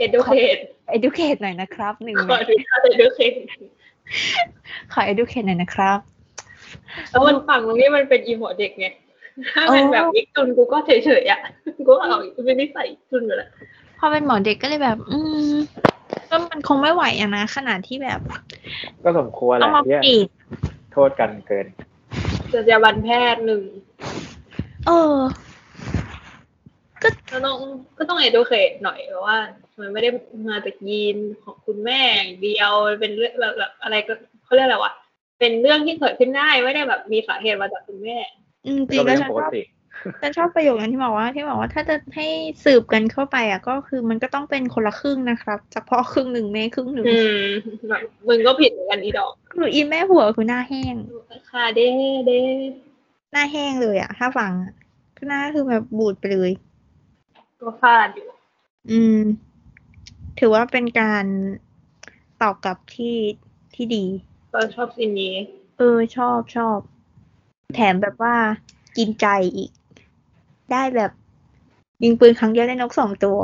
[0.06, 0.62] educate
[0.96, 3.38] educate หน่อยนะครับหนึ่งขออนุญาต educate
[4.94, 6.00] ขอ educate หน่อยนะครับ
[7.10, 8.88] แล้วมันฟังตรงนี้มันเป็นอีหมอเด็กไง
[9.54, 11.42] ถ้าเป็นแบบวิกตุนกูก็เฉยๆอะ
[11.76, 15.54] กูก็เอาเป็นนิสัยตุนอยู่แล้วพ อเป็นหมอเด็กก็เลยแบบ อืม
[16.30, 18.20] ก็มันคงไม่ไหวอะนะขนาดที่แบบ
[19.04, 20.28] ก็สมควรแหต้องละมาที่ปิด
[20.92, 21.68] โทษกันเกิน
[22.54, 23.62] จรรยาบรรณแพทย์หนึ่ง
[24.88, 25.18] เออ
[27.32, 27.58] ก็ต้อง
[27.98, 29.38] ก็ต้อง educate หน่อยเพราะว่า
[29.80, 30.10] มันไม่ได้
[30.50, 34.14] มาจากยีนของคุณแม่อย่างเดียวมันเป็นเรื่องแบบแบบอะไรก็
[34.46, 34.94] เขาเรียกอะไรวะ
[35.40, 38.18] เป็นเรื่องที่เกิดขึ้นได้ไม่ได้แบบมีสาเหตุมาจากคุณแม่
[38.66, 39.62] อืมจริก็งเป็แล้นวเรื่อฉังนปกชอบติ
[40.22, 42.28] ฉันชอบประโยคนั้นที่บอกว่าที่บอกว่าถ้าจะให้
[42.66, 47.46] สืบกันเข้าไปอะ ก็คือมันก็ต้องเป็นคนละครึ่งนะครับจากพ่อครึ่งหนึ่งแม่ครึ่งหนึ่งอืม
[47.90, 50.96] แบบมึงก็ผิดเหมือนกันอีดอกคืออีแม่หัวคือหน้าแห้ง
[51.52, 51.88] ค่ะเด้
[52.28, 52.40] เด้
[53.34, 54.74] หน้าแห้งเลยอะ ถ้าฟังอะ
[55.18, 56.52] ก็หน้าคือแบบบูดไปเลย
[57.62, 58.28] ก็ฟาดอยู่
[58.92, 59.20] อืม
[60.40, 61.26] ถือว่าเป็นการ
[62.42, 63.18] ตอบกลับที่
[63.76, 64.06] ที่ดี
[64.54, 65.36] ก็ชอบซีนนี้
[65.78, 66.78] เออชอบชอบ
[67.74, 68.36] แถมแบบว่า
[68.98, 69.70] กินใจอีก
[70.72, 71.12] ได้แบบ
[72.04, 73.40] ยิงปืนครั้งเดียวได้นกสองตัว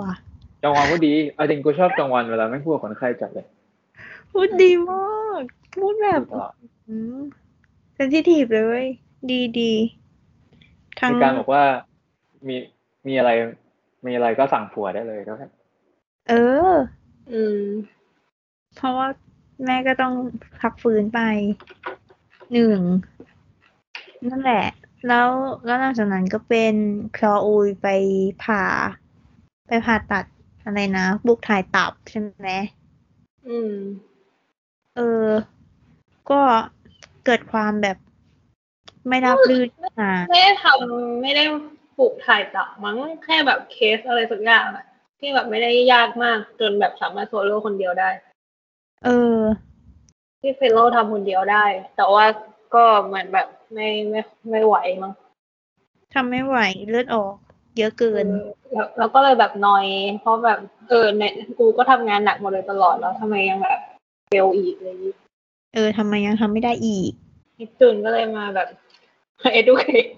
[0.63, 3.47] จองวันพูดดีเอาจริงกูชอบจองวันเวลาไม่พูดกับคนไข้จัดเลย
[4.31, 5.41] พูดดีมาก
[5.75, 6.53] พูดแบบตลอด
[6.87, 7.19] อืม
[7.95, 8.83] เซนซิทีฟเลย
[9.31, 9.73] ดีดี
[10.99, 11.63] ทั้งมีการบอกว่า
[12.47, 12.55] มี
[13.07, 13.31] มีอะไร
[14.05, 15.47] มีอะไรก็สั่งผัวได้เลยก็ได้
[16.29, 16.33] เอ
[16.71, 16.73] อ
[17.31, 17.63] อืม
[18.75, 19.07] เพราะว่า
[19.65, 20.13] แม่ก็ต้อง
[20.61, 21.19] พักฟื้นไป
[22.51, 22.79] หนึ่ง
[24.29, 24.65] นั่นแหละ
[25.07, 25.29] แล้ว
[25.65, 26.75] แล้วหลังจากนั้นก็เป็น
[27.17, 27.87] คลออุยไป
[28.43, 28.63] ผ่า
[29.67, 30.25] ไปผ่าตัด
[30.63, 32.49] อะไรนะบุกถ่ายตับใช่ไหม
[33.47, 33.73] อืม
[34.95, 35.27] เออ
[36.29, 36.39] ก็
[37.25, 37.97] เกิดความแบบ
[39.09, 39.69] ไม่รับรื่น
[40.01, 41.43] มาไม่ได้ทำไม่ได้
[41.97, 44.85] ปลูกถ่ายตับมั้งแค่แบบเคสอะไรสักอย่างอะ
[45.19, 48.09] ที่แบบไม่ได้ยากมากจนแบบสามารถโซโล่คนเดียวได้
[49.05, 49.39] เออ
[50.41, 52.25] ที่เฟลโลทำคนเดียวได้ แต่ว่า
[52.73, 55.13] ก็เหมือนแบบไม่ไม่ไม่ไหวมั้ง
[56.13, 56.57] ทำไม่ไหว
[56.89, 57.33] เลือดออก
[57.77, 59.85] เยอะเกินเออแล้วแล้วก็เลยแบบนอย
[60.19, 61.23] เพราะแบบเออใน
[61.59, 63.79] กูก็ทำงานหนักมาเลยตลอดแล้วทำไมยังแบบ
[64.29, 65.15] เฟลอีกอะไรอย่างงี้
[65.75, 67.11] เออทำไมยังทำไม่ได้อีก
[67.57, 68.67] พี่จุนก็เลยมาแบบ
[69.59, 70.09] educate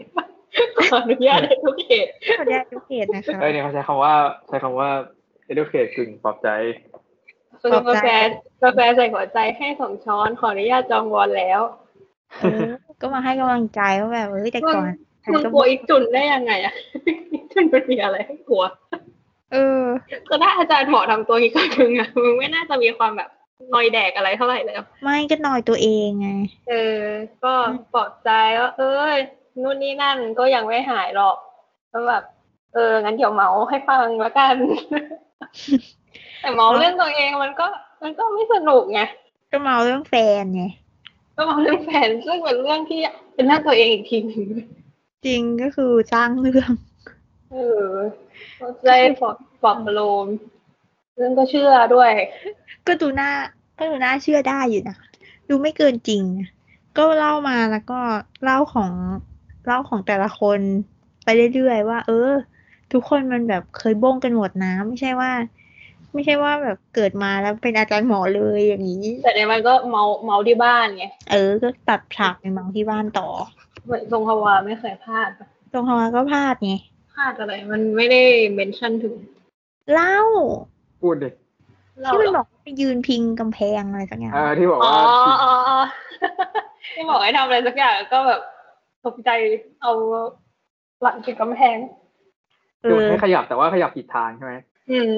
[0.78, 4.14] ขออนุญาต educate ขออนุญาตทุกเขตนะคะเอ้ยเนี่ยเขาใช้คำว่า
[4.48, 4.90] ใช้คำว่า
[5.52, 6.50] educate กึ่งปลอบใจ
[7.62, 8.08] คือกาแฟ
[8.64, 11.62] กาแฟใส่หัวใจให้สองช้อนขออนุญาตจองวอนแล้ว
[12.40, 12.70] เออ
[13.02, 14.86] ก็มาให้กำลังใจว่าแบบเอ้ยแต่ก่อน
[15.24, 16.74] ฉันมึงก็กลัวอีกจุนได้ยังไงอะ
[17.32, 18.64] อีกจุนมันมีอะไรให้กลัว
[19.54, 19.84] เออ
[20.30, 23.30] ก็ถ้าอาจารย์หมอทำตัวอีกคนนึงอะมึงไม่น่าจะมีความแบบ
[23.74, 26.30] นอยแดกอะไรเท่าไหร่เลยไม่ก็นอยตัวเองไง
[26.70, 27.02] เออ
[27.44, 27.54] ก็
[27.94, 29.18] ปลอบใจว่าเอ้ย
[29.62, 31.38] นู่นนี่นั่นก็ยังไม่หายหรอก
[31.92, 32.24] ก็แบบ
[32.74, 34.56] เออ งั้นเดี๋ยวเมาให้ฟังแล้วกัน
[36.42, 37.68] แต่เมาเรื่องตัวเองมันก็
[38.04, 39.02] มันก็ไม่สนุกไง
[39.52, 40.64] ก็เมาเรื่องแฟนไง
[41.36, 43.00] ก็เมาเรื่องแฟนซึ่งเป็นเรื่องที่
[43.34, 44.48] เป็นเรื่องตัวเองอีกทีหนึ่ง
[45.26, 46.72] จริงก็คือสร้างเรื่อง
[47.52, 47.90] เออ
[48.60, 50.26] ก็ได้ปลอบปลอบประโลม
[51.16, 52.12] เรื่องก็เชื่อด้วย
[52.88, 53.30] ก็ดูน่า
[53.78, 54.98] ก็ดูน่าเชื่อได้อยู่นะ
[55.50, 56.50] ดูไม่เกินจริงนะ
[56.98, 58.00] ก็เล่ามาแล้วก็
[58.44, 58.92] เล่าของ
[59.66, 60.60] เล่าของแต่ละคน
[61.24, 62.32] ไปเรื่อยๆว่า เออ
[62.92, 65.32] ทุกคนมันแบบเคยบ้งกันหมดนะ ไม่ใช่ว่า
[66.14, 73.28] ไม่ใช่ว่าแบบเกิดมาแล้วเป็นอาจารย์หมอเลยอย่างนี้ แต่ในมันก็เมาเมาที่บ้านไงเออ ก็ตัดฉากไปเมาที่บ้านต่อ
[73.86, 75.30] เหมือนทรงฮวาไม่เคยพลาด
[75.74, 76.74] ตรงฮาวาก็พลาดไง
[77.16, 78.22] พลาดอะไรมันไม่ได้
[78.56, 79.16] เมนชั่นถึง
[79.94, 80.18] เล่า
[81.02, 81.30] พูดดิ
[82.02, 85.80] เราที่มันหรบอกไปยืนพิงกำแพงอะไรสักอย่างเออที่บอกอ๋อว่าอ๋ออ๋อ
[86.96, 88.42] ที่บอกให้ทำอะไรสักอย่างก็แบบ
[89.06, 89.30] ตกใจ
[89.82, 89.92] เอา
[91.02, 91.78] หลังติดกำแพง
[92.82, 94.54] เอคืออให้ขยับแต่ว่าขยับผิดทางใช่ไหม
[94.90, 95.12] อืม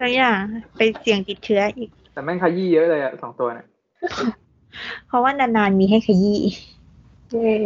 [0.00, 0.42] สักอย่าง
[0.76, 3.66] ไปเสี่ยงติดเชื้ออีก แต่แม่งขยี้เยอะเลยอะสองตัวเนี่ย
[5.06, 6.40] เพราะว่านานๆมีให้ขยี้
[7.34, 7.64] อืม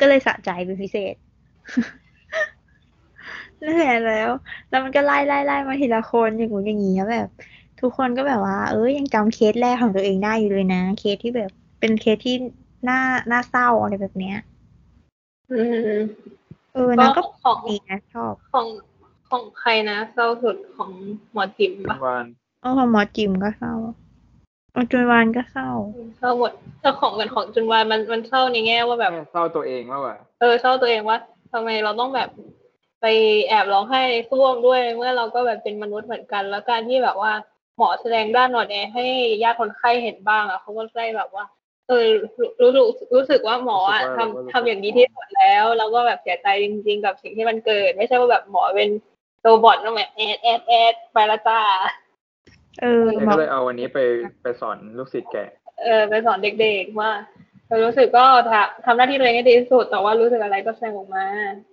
[0.00, 1.14] ก็เลยสะใจเป็นพิเศษ
[3.62, 4.30] นั่นแหละแล้ว
[4.68, 7.28] แล้วมันก็ไล่ไล่ไล่มาทีละคนอย่างงู้นอย่างงี้แล้วแบบ
[7.80, 12.34] ทุกคนก็แบบว่า เอ้ยยังจำเคสแรกของตัวเองได้อยู่เลยนะ เคสที่แบบเป็นเคสที่
[12.88, 14.36] น่าน่าเศร้าอะไรแบบเนี้ย
[15.52, 15.62] อื
[15.96, 16.00] ม
[16.74, 18.66] เออนั่นก็ของดีนะชอบของ
[19.30, 20.90] ของใครนะเศร้าสุดของ
[21.32, 22.26] หมอจิ๋มปะวัน
[22.60, 23.74] เออของหมอจิมก็เศร้า
[24.72, 25.70] เออจุนวานก็เศร้า
[26.18, 31.18] เศร้าหมดแต่ของกันของจุนวานมันมันเศร้าในแง่ว่าแบบเศร้าตัวเองมากกว่าเออเศร้าตัวเองว่า
[31.52, 32.28] ทำไมเราต้องแบบ
[33.00, 33.06] ไป
[33.48, 37.32] แอบร้องไห้ในส้วมด้วยเมื่อเราก็แบบเป็นมนุษย์เหมือนกัน แล้วการที่แบบว่า
[37.76, 39.04] หมอแสดงด้านอ่อนแอให้
[39.42, 41.44] ญาติคนไข้เห็นบ้างอะเขาก็ได้แบบว่า
[41.88, 42.06] เออ
[42.60, 48.90] รู้รู้รู้สึกว่าหมออะทำทำอย่างดีที่สุดแล้ว แล้วก็แบบเสียใจจริง ๆ กับสิ่งที่มันเกิด ไม่ใช่ว่าแบบหมอเป็น
[49.42, 51.60] โรบอทต้องแบบแอดแอดแอดไปละจ้า
[52.80, 53.98] เออเอหมอก็เลยเอาวันนี้ไป
[54.42, 55.36] ไปสอนลูกศิษย์แก
[55.82, 57.10] เออไปสอนเด็กๆว่า
[57.66, 61.26] เออรู้สึกก็ทำทำหน้าที่ตัวเองให้ดีที่สุดแต่ว่ารู้สึกอะไรก็แสดงออกมา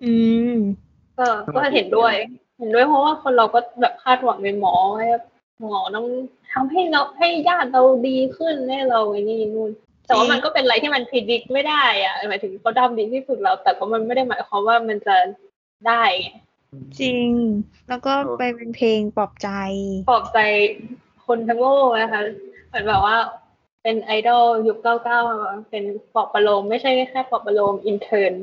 [0.03, 0.13] อื
[0.53, 0.57] ม
[1.17, 2.13] ก็ก็เห็นด้วย
[2.59, 5.07] เห็นด้วยเพราะว่าคนเราก็แบบคาดหวังในหมอให้
[5.59, 6.07] หมอต้อง
[6.53, 9.71] ทำให้เราให้ญาติเราดีขึ้นให้เราไอ้นี่นู่น
[10.05, 15.15] แต่ว่ามันก็เป็นอะไรที่มันพิจิตไม่ได้อะหมายถึงเขาทำดีที่สุดแล้วแต่ก็มันไม่ได้หมายความว่ามันจะ
[15.87, 16.29] ได้ไง
[16.99, 17.27] จริง
[17.89, 19.49] แล้วก็ไปเป็นเพลงปลอบใจ
[20.09, 20.39] ปลอบใจ
[21.27, 22.21] คนทั้งโลกนะคะ
[22.67, 23.17] เหมือนแบบว่า
[23.83, 25.19] เป็นไอดอลยุคเก้าเก้า
[25.69, 28.33] เป็นปลอบประโลมไม่ใช่แค่ปลอบประโลม intern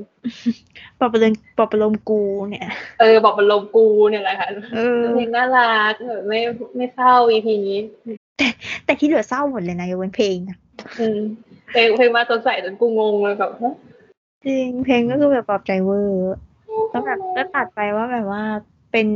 [0.98, 2.68] ปลอบประโลมปลอบประโลมกูเนี่ย
[3.00, 6.38] เออปลอบประโลมกูเนี่ยแหละค่ะเออเพลงน่ารักเออไม่
[6.76, 7.80] ไม่เศร้า EP นี้
[8.84, 10.56] แต่ที่เหลือเศร้าหมดเลยนะยกเว้นเพลงนะ
[11.00, 11.20] อืม
[11.72, 13.74] เพลงเพลงมาสดใสจนกูงงเลยแบบฮะ
[14.46, 16.18] จริงเพลงก็คือแบบปลอบใจเวอร์
[16.90, 18.42] แล้วแบบก็ตัดไปว่าแบบว่า
[18.92, 19.08] เป็น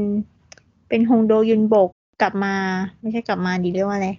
[0.88, 1.88] เป็นฮงโดยุนบก
[2.22, 2.54] กลับมา
[3.00, 4.10] ไม่ใช่กลับมาดีเรียกว่าอะไร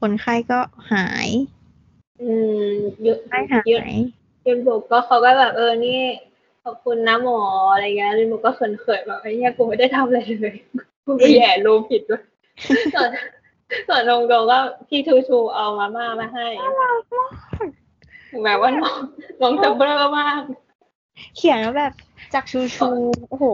[0.00, 0.58] คนไข้ก็
[0.92, 1.28] หาย
[2.22, 2.32] อื
[2.66, 2.70] ม
[3.04, 4.00] เยอะไข้หาเยอะย
[4.46, 6.00] ยืนบอกก็เขาก็แบบเออนี่
[6.64, 7.40] ขอบคุณนะหมอ
[7.72, 8.66] อะไรเงี้ยยืนบอกก็เขิ
[8.98, 10.56] นๆแบบไอ้เนี่ยกูไม่ได้ทำอะไรเลย
[11.06, 12.22] กูไปแย่รูมผิดด้วย
[12.94, 13.10] ส่วน
[13.88, 16.46] ส่วนนงโดก็พี่ทูชูเอามาม่ามาให้
[18.30, 18.98] ถึงแม้ว่าน้อง
[19.40, 20.42] น้องจะเบลอมาก
[21.36, 21.92] เขียนว่าแบบ
[22.34, 22.88] จากชูชู
[23.30, 23.44] โอ้โห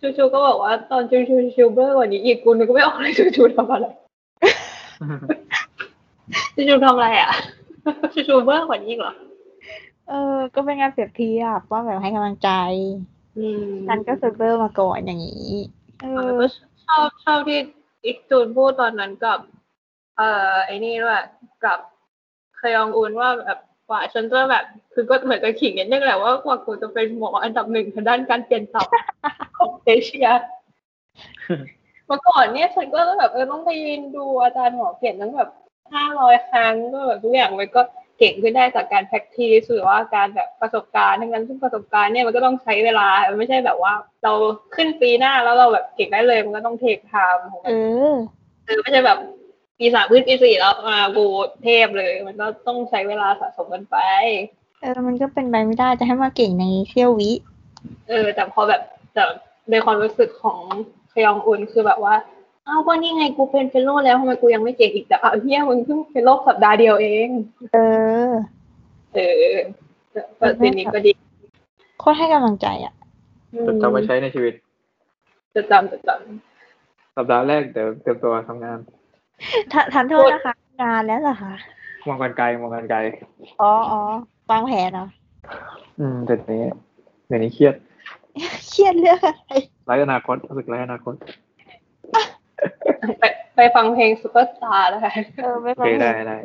[0.00, 3.86] ชูชูก็บอกว่าตอนชูชูชูเบลอกว่านี้อีกกูนึกก็ไม่ออกเลยชูชูทำอะไร
[6.54, 7.30] ชูชูทำอะไรอะ
[8.12, 9.14] ชูชูเบลอกว่านี้อีกเหรอ
[10.08, 12.50] เออ ก็เป็นงานเปรียบเทียบว่าแบบให้กำลังใจ
[13.38, 15.52] อืมฉันก็เซอร์เบอร์มาก่อนอย่างนี้
[16.00, 16.42] เออเออ
[16.86, 17.60] ชอบชอบที่
[18.04, 19.38] อีกจูนพูดตอนนั้นกับ
[20.16, 21.22] เอ่อไอ้นี่ด้วย
[21.64, 21.78] กับ
[22.56, 23.58] เคยองอุนว่าแบบ
[23.90, 28.88] กว่าฉันจะแบบคือก็เหมือนกับขิงนิดนึงแหละว่ากว่ากูจะเป็นหมออันดับหนึ่งทางด้านการเปลี่ยนตับ
[29.58, 30.28] ของเอเชีย
[32.06, 35.50] เมื่อก่อนเนี่ยฉันก็แบบเออต้องไปยืนดูอาจารย์หมอเปลี่ยนตั้งแบบ
[35.94, 37.82] ห้าร้อยครั้งก็แบบทุกอย่างมันก็
[38.18, 43.92] เก่งขึ้นได้จากการแพ็กทีสหรือว่าการแบบประสบการณ์ทั้งนั้นซึ่งประสบการณ์เนี่ยมันก็ต้องใช้เวลามันไม่ใช่แบบว่า
[44.24, 44.32] เรา
[44.74, 47.72] ขึ้นปีหน้าแล้วเราแบบเก่งได้เลยมันก็ต้องเทคไทม์ของมันเอ
[48.12, 48.14] อ
[48.66, 49.18] คือไม่ใช่แบบ
[49.80, 51.24] ปีสามขึ้นปีสี่แล้วมากู
[51.62, 53.96] เทพเลย มันก็ต้องใช้เวลาสะสมกันไป
[54.80, 57.30] เออ มันก็เป็นไปไม่ได้จะให้มาเก่งในเสี้ยววิ
[58.08, 58.82] เออ แต่พอแบบ
[59.14, 59.24] แต่
[59.70, 60.58] ในความรู้สึกของ
[61.12, 62.14] คยองอุนคือแบบว่า
[62.66, 67.28] อ้าวก็นี่ไงกูเป็น fellow แล้วทำไมกูยังไม่เก่งอีกแต่อ้าวเหี้ยมึงเพิ่ง fellow สัปดาห์เดียวเอง
[67.72, 67.78] เอ
[68.28, 68.30] อ
[69.14, 69.18] เอ
[69.54, 69.58] อ
[70.38, 71.12] แต่สิ่งนี้ก็ดี
[71.98, 72.94] โคตรให้กำลังใจอะ
[73.66, 74.54] จะจำไว้ใช้ในชีวิต
[75.54, 76.10] จะจำจะจ
[77.16, 78.78] สัปดาห์แรกเดี๋ยวเตรียมตัวทำงาน
[79.72, 81.54] ทาทันโทษนะคะ งานแล้วเหรอคะ
[82.08, 82.98] มองกันไกลมองกันไกล
[83.60, 84.00] อ๋ออ๋อ
[84.50, 85.06] วางแผนเหรอ
[85.98, 86.62] อืมแต่นี้
[87.26, 87.74] เดี๋ยวนี้เครียด
[88.68, 89.52] เครียดเรื่องอะไร
[89.86, 93.24] ไร้อนาคตรู้สึกไร้อนาคตำไป
[93.56, 96.38] ไปฟังเพลงซูเปอร์สตาร์นะคะเออไม่โอฟังเคเพลได้งได้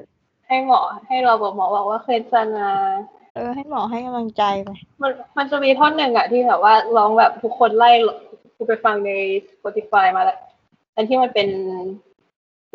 [0.48, 2.72] ให้หมอให้เราบอกหมอบอกว่าเคยจันมา
[3.36, 4.70] เออให้หมอให้กำลังใจไป
[5.02, 7.92] มันมันจะมีท่อนหนึ่งอะที่แบบว่าร้องแบบทุกคนไล่
[8.56, 9.12] กูไปฟังใน
[9.50, 10.40] Spotify มาแล้ว
[10.96, 11.48] อันที่มันเป็น
[12.15, 12.15] สต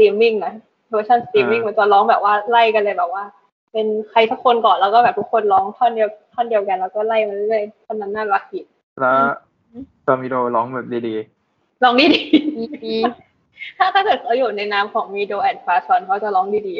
[0.00, 0.54] รีมมิ่งนะ
[0.90, 3.24] เวอร์ชันสตรีมมิ่งมันจะร้องแบบว่าไล่กันเลยแบบว่า
[3.72, 8.60] เป็นใครสักคนก่อนแล้วก็แบบทุกคนร้องท่อนเดียวท่อนเดียวกันแล้วก็ไล่มาเรื่อยๆท่อนนั้นน่ารักดี
[9.00, 9.14] แล้ว
[10.06, 11.14] ตอมิโดร้องแบบดี
[11.82, 12.20] ร้องดีดี
[12.86, 16.74] ดีๆถ้าถ้าเกิดเขาอยู่ในนามของมีโด and ฟาซอนเขาจะร้องดี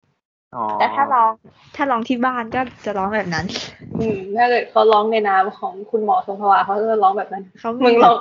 [0.00, 1.32] ๆอ๋อแต่ถ้าร้อง
[1.76, 8.16] ถ้าร้องที่บ้านก็จะร้องแบบนั้นๆอืมถ้าเกิดเขาร้องในนามของคุณหมอทรงพวาเขาจะร้องแบบนั้นเขามึมีงลอง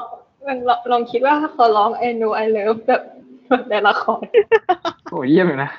[0.45, 3.20] มึงลองลองคิดว่าถ้าเขาร้อง I know I love แบบแบบ
[3.69, 4.23] ในละคร
[5.11, 5.71] โอ้ยเยี่ยมเลยนะ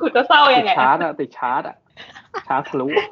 [0.00, 1.76] กูจะเศร้าติยัดงไงชาร์ตอะติดชาร์ตอะ
[2.46, 3.06] ชาร์ตทะลุอะ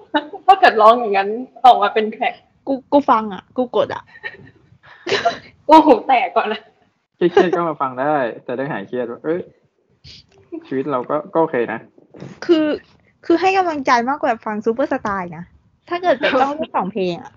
[0.46, 1.28] ถ้าเกิดร้องอย่างนั้น
[1.66, 2.32] ออกมาเป็นแท็ก
[2.66, 4.02] กูกูฟังอะ กูกดอะ
[5.68, 6.60] กูหูแตกก่อนนะ
[7.16, 8.14] เครียดๆก็มาฟังได้
[8.44, 9.40] แต่ได้หายเครียดว่าเอ้ย
[10.66, 11.80] ชีวิตเราก็ก็โอเคนะ
[12.46, 12.66] คือ
[13.26, 15.44] คือให้กำลังใจมากกว่าฟังซูเปอร์สตาร์นะ
[15.88, 17.32] ถ้าเกิดเป็นต้องเลือกสองเพลงอะ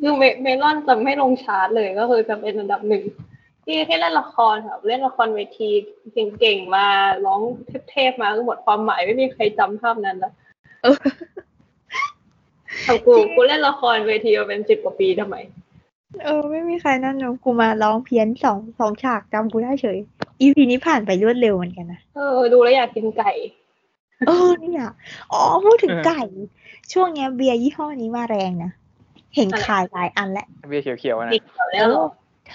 [0.00, 3.02] คือเมเมลอนจะไม่ลงชาร์ตเลยก็คือจะเป็นอันดับหนึ่ง
[3.66, 5.70] ที่ให้เล่นละครครับเล่นละครเวที
[6.40, 6.86] เก่งๆมา
[7.26, 7.40] ร้อง
[7.90, 10.32] เทพๆมาคือหมดความหมายไม่มีใครจำภาพนั้นแล้ว
[10.82, 10.96] เออ
[12.84, 15.36] แต่กูกูเล่นละครเวทีมาเป็นสิบกว่าปีทำไม
[16.24, 19.98] เออ ไม่มีใครนั่นหนูกูมาร้องเพี้ยนสองสองฉากจำกูได้เฉย
[20.40, 23.32] อีพีนี้ผ่านไปรวดเร็วเหมือนกันนะเออ ดูแล้วอยากกินไก่
[24.26, 24.86] เออเนี่ย
[25.32, 26.22] อ๋อพูดถึงไก่
[26.92, 28.70] ช่วงเนี้ยเบียร์ยี่ห้อนี้มาแรงนะ
[29.36, 31.42] เห็นอะไรขายหลายอันแล้วเบียร์เขียวๆนะดิบ
[31.74, 32.06] แล้วเหรอ
[32.48, 32.54] เธ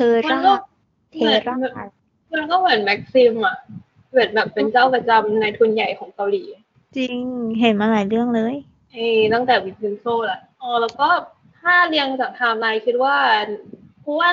[1.15, 1.87] อมันร่าก็เทร่า
[2.33, 3.57] มันก็เหมือนแม็กซิมอะ
[4.11, 6.43] เหมือนแบบเป็นเจ้าประจำในทุนใหญ่ของเกาหลี
[6.97, 7.17] จริง
[7.59, 8.55] เห็นมาหลายเรื่องเลย
[8.91, 11.09] ไอ้ตั้งแต่วินเซนโซแหละอ๋อแล้วก็
[11.61, 13.15] ถ้าเรียงจากไทม์ไลน์คิดว่า
[14.01, 14.29] เพราะว่า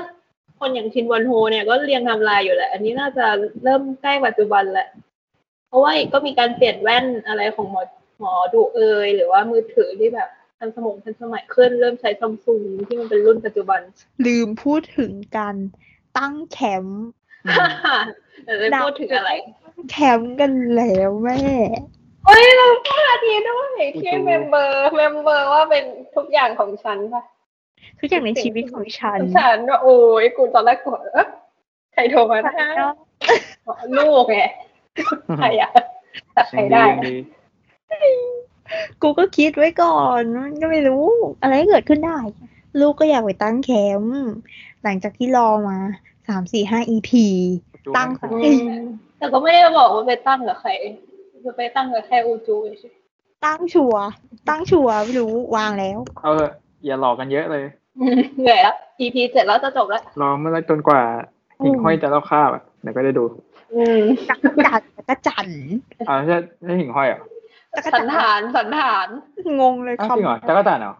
[0.58, 3.26] คนอย่างชินวันโฮเนี่ยก็เรียงไทม์ไลน์อยู่แหละ อันนี้น่าจะ
[3.64, 4.88] เริ่มใกล้ปัจจุบันแหละ
[5.68, 7.82] เพราะว่าก็มีการเปลี่ยนแว่นอะไรของหมอ
[8.20, 13.80] หมอดูเอยหรือว่ามือถือที่แบบทันสมองทันสมัยขึ้นเริ่มใช้ซัมซุงที่มันเป็นรุ่นปัจจุบัน
[14.26, 15.56] ลืมพูดถึงการ
[16.18, 17.04] ตั้งแคมป์
[18.44, 19.30] แต่จะพูดถึงอะไร
[19.90, 21.40] แคมป์กันแล้วแม่
[22.26, 25.84] เฮ้ยเราพูดอาทีด้วยที่เมมเบอร์เมมเบอร์ว่าเป็น
[26.16, 27.22] ทุกอย่างของฉันป่ะ
[28.00, 31.26] ทุกอย่างในชีวิตของฉัน ฉันว่าโอ้ยกูตอนแรกกดเอ๊ะ
[31.92, 32.94] ใครโทรมานะ
[33.98, 34.40] ลูกไง
[35.38, 35.70] ใครอะ
[36.32, 37.14] แต่ใครยังดี
[37.88, 38.14] ได้ยังดี
[39.02, 41.06] กูก็คิดไว้ก่อนมันก็ไม่รู้
[41.42, 42.18] อะไรเกิดขึ้นได้
[42.80, 44.22] ลูกก็อยากไปตั้งแคมป์
[44.84, 45.78] หลังจากที่รอมา
[46.28, 47.10] สามสี่ห้า EP
[47.96, 48.82] ตั้งสักอืทีม
[49.18, 50.70] แต่ก็ไม่ได้บอกว่าไปตั้งกับใคร
[51.44, 52.90] จะไปตั้งกับแค่อูจูใช่
[53.44, 54.04] ตั้งชัวร์
[54.48, 56.52] ตั้งชัวร์ไม่รู้วางแล้ว เอาเถอะ
[56.84, 57.64] อย่าหลอกกันเยอะเลย
[58.40, 61.00] เหนื่อยแล้ว EP เสร็จแล้วจะจบแล้วรอเมื่อไรจนกว่า
[61.62, 63.24] หิ่งห้อยจะเล่าคาบอะเดี๋ยวก็ได้ดู
[63.74, 65.60] อืมจักรจันทร์จักรจันทร์
[66.08, 67.20] อ่าใช่ใช่หิ่งห้อยเหรอ
[67.76, 69.08] จักรสัจันนทร์ฐานสันฐาน
[69.60, 70.94] งงเลยอ้าวคำจริงเหรอจักรจันทร์เหรอ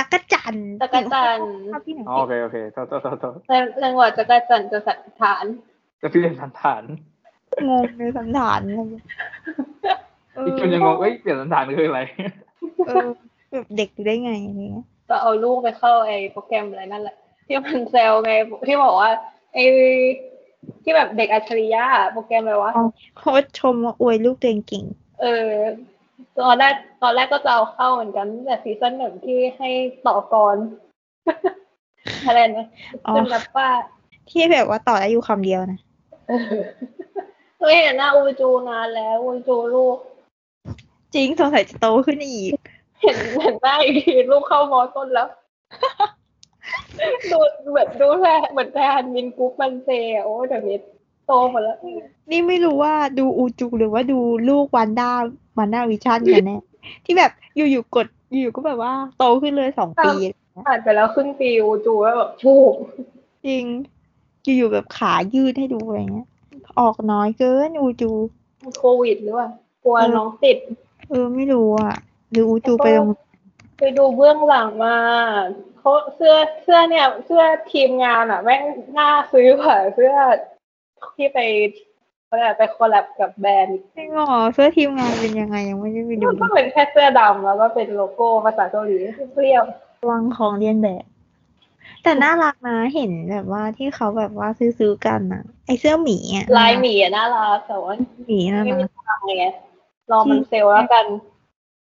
[0.00, 3.34] จักรจันทร์จักรจันทร์ภาพที่ไหนอ๋อโอเคโอเคโทษโทษโทษโทษ
[3.82, 5.44] จังหวะจักรจันทร์จะสันฐาน
[6.00, 6.82] จะพี่เรียนสันฐาน
[7.68, 9.04] งงเลยสันฐานอะไรอย่างเงี้ย
[10.34, 12.00] เอออีกคนยังงงเอ้ยเปลี่ยนสันฐานคืออะไร
[12.86, 13.06] เออ
[13.52, 18.32] แบบเด็กอยู่ได้ไงอะไรเงี้ยก็เอาลูกไปเข้าไอ้โปรแกรมอะไรนั่นแหละที่มันแซวไง
[18.66, 19.10] ที่บอกว่า
[19.54, 19.64] ไอ้
[20.82, 22.72] ที่แบบเด็กอัจฉริยะอะโปรแกรมอะไรวะ
[23.16, 24.84] โค้ชชมว่าอวยลูกตัวเองเก่ง
[25.20, 25.50] เออ
[26.40, 29.70] ตอนแรกตอนแรกก็จะเอาเข้าเหมือนกัน แต่ซีซั่นหนึ่งที่ให้
[30.06, 30.56] ต่อกร
[32.26, 32.66] อะไรนะ
[33.06, 33.68] อ๋อเป็นแบบว่า
[34.30, 35.78] ที่แบบว่าต่อได้อยู่คำเดียวนะ
[36.28, 36.62] เออ
[37.60, 39.98] เฮ้ยเห็นหน้าอูจูนานแล้วอูจูลูก
[41.14, 42.52] จริงสงสัยจะโตขึ้นอีก
[43.02, 45.28] เห็นเห็นหน้าอีกทีลูกเข้ามอต้นแล้ว
[47.30, 47.38] ดู
[47.70, 50.78] เหมือนดูแทนเหมือนแทนมินกุ๊กมันเซอะโอ้ยเดี๋ยวนี้
[51.30, 51.76] โตหมดแล้ว
[52.30, 54.18] นี่ไม่รู้ว่าดูอูจูหรือว่าดู
[54.48, 55.12] ลูกวันด้า
[55.58, 56.58] วันด้าวิชั่นกันแน่
[57.04, 58.06] ที่แบบอยู่ๆกด
[58.40, 60.12] อยู่ๆก็แบบว่าโตขึ้นเลยสองปี
[60.66, 62.74] ผ่านไปแล้วครึ่งปีอูจูแล้วแบบชูก
[63.46, 63.64] จริง
[64.56, 66.28] อยู่ๆแบบขายืดให้ดูอะไรเงี้ย
[66.80, 68.10] ออกน้อยเกินอูจู
[68.78, 69.48] โควิดหรือเปล่า
[69.84, 70.58] กลัวน้องติด
[71.08, 71.94] เออไม่รู้อะ
[72.30, 73.08] หรืออูจูไปโรง
[73.78, 74.96] ไปดูเบื้องหลังมา
[75.78, 78.62] เขาเสื้อเสื้อเนี่ย เสื้อทีมงานอะ แม่ง
[78.98, 80.12] น่าซื้อกว่าเสื้อ
[81.16, 81.38] ที่ไป
[82.26, 88.96] เขาเรียกอะไรไปคอลแลบกับแบรนด์จริงเหรอเสื้อทีมงานเป็นยังไงยังไม่ได้ไปดูมันก็เป็นแค่เสื้อดำแล้วก็เป็นโลโก้ภาษาเกาหลี
[89.32, 89.62] เปรี้ยว
[90.10, 91.04] วังของเรียนแบบ
[92.02, 97.92] แต่น่ารักนะเห็นแบบว่าที่เขาแบบว่าซื้อๆกันอะไอเสื้อหมีอะลายหมีอะน่ารักแต่ว่า
[98.26, 99.46] หมีน่าไม่รัมีกตังค์ไง
[100.10, 101.06] รอมันเซลล์แล้วกัน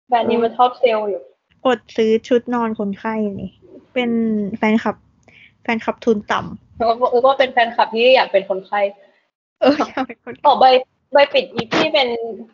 [0.08, 1.22] แบรนด์นี้มันชอบเซลล์อยู่
[1.66, 3.52] อดซื้อชุดนอนคนไข้เลย
[3.94, 4.10] เป็น
[4.58, 4.96] แฟนคลับ
[5.62, 8.80] แฟนคลับทุนต่ำ แล้วก็เออก็เป็นแฟนคลับที่อยากเป็นคนไข้
[9.60, 10.66] เอออยากเป็นคนออกใบ
[11.12, 12.08] ใบปิดอีที่เป็น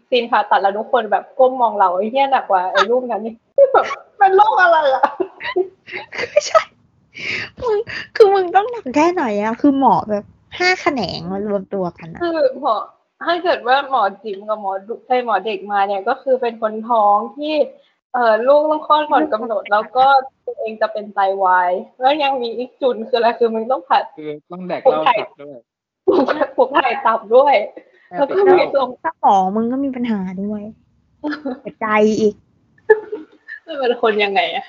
[0.08, 3.34] ซีนผ่าตัดแล้วทุกคนแบบก้มมองเราไอ้เหี้ยหนักกว่าไอ้รูปนั้นนี่
[3.72, 3.86] แบบ
[4.18, 5.06] เป็นโรคอะไรอะ
[6.30, 6.62] ไม่ใช่
[7.60, 7.78] มึง
[8.16, 10.24] คือมึงต้องหนักแค่ไหนอะคือหมอแบบ
[10.58, 12.74] ห้าแขนงมารวมตัวกันอะคือหมอ
[13.24, 17.54] ถ้าเกิดว่าหมอจิ๋มกับหมอดุไอหมอเด็กมาเนี่ยก็คือเป็นคนท้องที่
[18.14, 20.06] เอ่อลูกต้องคลอดก่อนกำหนด แล้วก็
[20.46, 25.56] ตัวเองจะเป็นไตวายแล้วยังมีอีกจุดคืออะไรคือมึงต้องผัดคือต้องแดกเหล้าตับด้วย
[26.06, 26.24] ปลูก
[26.56, 27.54] ปลูกไข่ตับด้วย
[28.10, 30.62] แล้วก็มีตรงถ้าหมอมึงก็มีปัญหาด้วย
[31.64, 31.86] หัวใจ
[32.20, 32.34] อีก
[33.80, 34.64] เป็นคนยังไงอะ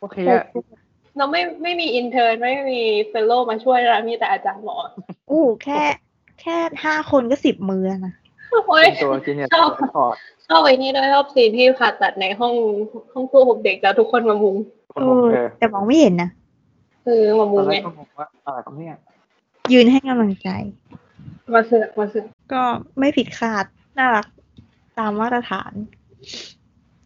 [0.00, 0.44] โอเคอะ
[1.16, 4.76] เราไม่ไม่มีอินเทอร์ไม่มีเฟลโลมาช่วยนะมีแต่อาจารย์หมอ
[5.30, 5.82] อู้แค่
[6.40, 10.14] แค่ห้าคนก็สิบมือแล้วนะโอ้ยเป็น ตัวจีเนียสชอบถอด
[10.48, 12.54] ชอบไอ้นี่ด้วยชอบซีนที่ผ่าตัดในห้อง
[13.12, 14.56] ห้องตู้ผมเด็กแล้วทุกคนมามุง
[14.94, 16.30] คนผมเออแต่มองไม่เห็นนะ
[17.04, 18.96] เอคือมาตมูอนแรไงกก็งงว่าอะไรครับเนี่ย
[19.72, 20.48] ยืนให้กำลังใจ
[21.54, 22.62] มาเสือกมาเสือกก็
[22.98, 23.64] ไม่ผิดคาด
[23.98, 24.26] น่ารัก
[24.98, 25.72] ตามมาตรฐาน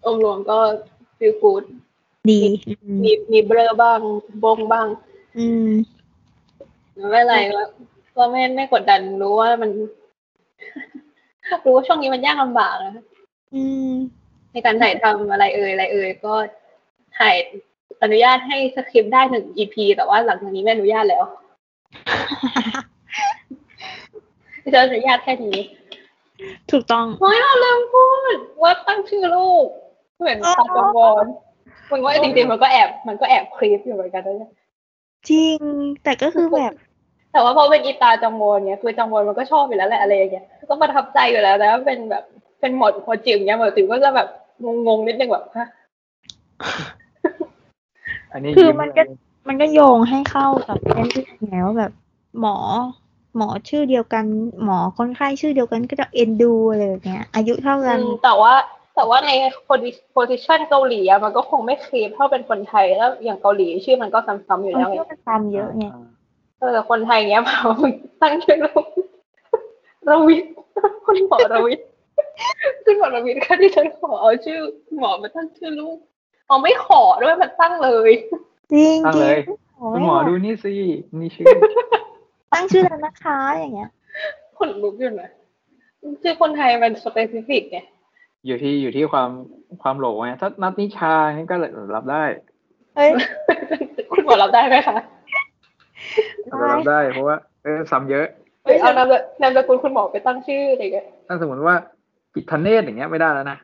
[0.07, 0.59] องค์รวมก็
[1.19, 1.63] ฟิลกูด
[2.31, 4.01] ดีอืมมีมีเบลอบ้าง
[4.45, 4.87] บงบ้าง
[5.39, 5.71] อืม
[7.11, 7.61] ไม่เป็นไรก็
[8.17, 9.71] ก็ไม่ไม่กดดันรู้ว่ามัน
[11.65, 13.05] รู้ว่าช่วงนี้มันยากลำบากนะ
[13.55, 13.93] อืม
[14.53, 16.35] ในการถ่ายทำอะไรเอ่ยอะไรเอ่ยก็
[17.19, 17.35] ถ่าย
[18.03, 21.25] อนุญาตให้สคริปต์ได้หนึ่ง EP แต่ว่าหลังจากนี้ไม่อนุญาตแล้ว
[24.73, 25.59] จะอนุญาตแค่นี้
[26.71, 29.67] ถูกต้องเฮ้ยเราลืมพูดว่าตั้งชื่อลูก
[30.19, 31.27] เหมือนอ๋อตาจงวอน
[31.91, 34.51] มันว่าจริงๆมันก็แอบ มันก็แอบคลิปอยู่เหมือนกันนะ
[35.29, 35.59] จริง
[36.03, 36.73] แต่ก็คือแบบ
[37.33, 42.25] แต่ว่าพอเป็นอีตาจังวอนเนี่ยคือจังวอนมันก็ชอบอยู่แล้วแหละอะไรอย่างเงี้ยก็ประทับใจอยู่แล้วแต่ว่าเป็นแบบ
[42.61, 44.29] เป็นหมดหัวจิ๋วเนี้ยหมดจิ๋วก็จะแบบ
[44.87, 45.67] งงๆนิดนึงแบบฮะ
[48.33, 49.17] อันนี้คือยิ้มันก็เลย
[49.49, 51.93] มันก็โยงให้เข้ากับเส้นเรื่องไงว่าแบบ
[52.41, 52.57] หมอ
[53.37, 54.25] หมอชื่อเดียวกัน
[54.65, 58.53] หมอคนไข้ชื่อเดียวกันก็จะเอ็นดูอะไรแบบเนี้ย อายุเท่ากันอืมแต่ว่า
[58.97, 59.31] แต่ว่าใน
[60.13, 65.85] โพซิชันเกาหลีอะมันก็คงไม่คลิปเท่าเป็นคนไทยแล้วอย่างเกาหลีชื่อมันก็ซ้ำๆอยู่มันแล้วไงเชื่อมันทำเยอะไง
[66.63, 67.57] เออแต่คนไทยเงี้ยมา
[68.23, 68.85] ตั้งชื่อลูก
[70.11, 70.53] รวิทย์
[71.07, 71.87] คุณหมอรวิทย์
[72.85, 74.59] คุณหมอรวิทย์ค่ะที่ฉันขอเอาชื่อ
[74.99, 75.99] หมอมาตั้งชื่อลูก
[76.49, 78.11] เอาไม่ขอด้วยมันตั้งเลย
[78.73, 79.39] จริงตั้งจริเลย
[79.89, 80.73] งคุณหมอดูนี่สิ
[81.21, 81.47] นี่ชื่อ
[82.53, 83.91] ตั้งชื่อแล้วนะคะอย่างเงี้ย
[84.59, 85.31] คนลุกอยู่นะ
[86.23, 87.79] ชื่อคนไทยมันสเปซิฟิกไง
[88.47, 89.31] อยู่ที่อยู่ที่ความ
[89.83, 91.57] ความโหลไงถ้านัดนิชานี่ก็
[91.95, 92.25] รับได้
[92.97, 93.11] เฮ้ย
[94.11, 95.05] คุณหมอรับได้ไหมคะอา
[96.45, 98.27] จจะรับได้เพราะว่าเออซ้ำเยอะ
[98.65, 101.75] เอ้ยเอานามสนามสกุลคุณหมอไปตั้งชื่ออะไรเงี้ยถ้าสมมติว่า
[102.35, 103.59] กิจทเนศอย่างเงี้ยไม่ได้แล้วนะ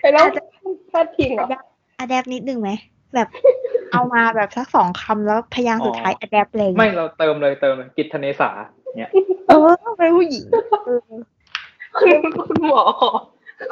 [0.00, 0.26] ไปแล้ว
[0.90, 1.46] พลาดทิ้งเหรอ
[1.98, 2.70] อะแดปนิดนึงไหม
[3.14, 3.28] แบบ
[3.92, 8.50] เอามาแบบสักสองคำแล้วพยางค์สุดท้ายอะแดปเลยไม่เราเติมเลยเติมเลยกิจทเนสา
[8.96, 9.10] เนี่ย
[9.48, 10.44] เออเป็นผู้หญิง
[10.86, 11.10] เออ
[11.98, 13.10] คุณคุณหมอขอ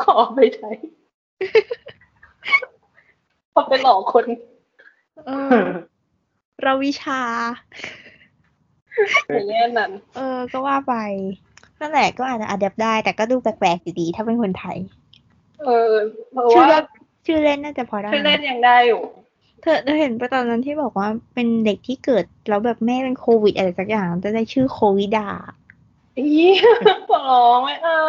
[0.03, 0.71] ขอไปใช้
[3.55, 4.25] พอไปหลอกคน
[5.27, 5.67] เออ
[6.63, 7.21] เราวิชา
[9.33, 10.95] อย่างเงี้ยนั่นเออ ก็ว่าไป
[11.81, 14.79] นั่นแหละก็อาจจะอะแดปได้ แต่ก็ดูแปลกๆอยู่ดี ถ้าเป็นคนไทย
[15.63, 15.93] เออ
[16.33, 16.85] เพราะชื่อว่าเล่น
[17.27, 19.01] ชื่อเล่นน่าจะพอได้ชื่อเล่นยังได้อยู่
[19.63, 25.27] เธอเธอเห็นปะตอนนั้นที่บอกว่าเป็นเด็กที่เกิดแล้วแบบแม่เป็นโควิดอะไรสักอย่างจะได้ชื่อโควิดา
[26.19, 26.25] อี
[27.11, 28.01] ขอร้องไม่เอา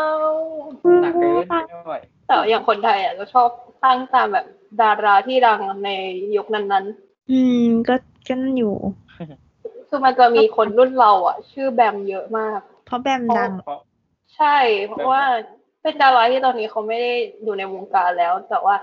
[1.01, 1.95] หนักเกินไม่ไหว
[2.27, 3.49] แต่อย่างคนไทยอะจะชอบ
[3.83, 4.45] ตั้งตามแบบ
[4.81, 5.89] ดาราที่ดังใน
[6.35, 6.85] ยุคนั้น
[7.31, 7.95] อืม ก็
[8.27, 13.81] ก็นั่นอยู่ๆคือมันจะมีคนรุ่นเราอะ ชื่อแบมเยอะมาก เพราะแบมดังเพราะ
[14.35, 14.57] ใช่
[14.87, 15.23] เพราะว่า
[15.81, 17.13] เป็นดาราที่ตอนนี้เขาไม่ได้
[17.43, 18.75] อยู่ในวงการแล้ว แต่ว่า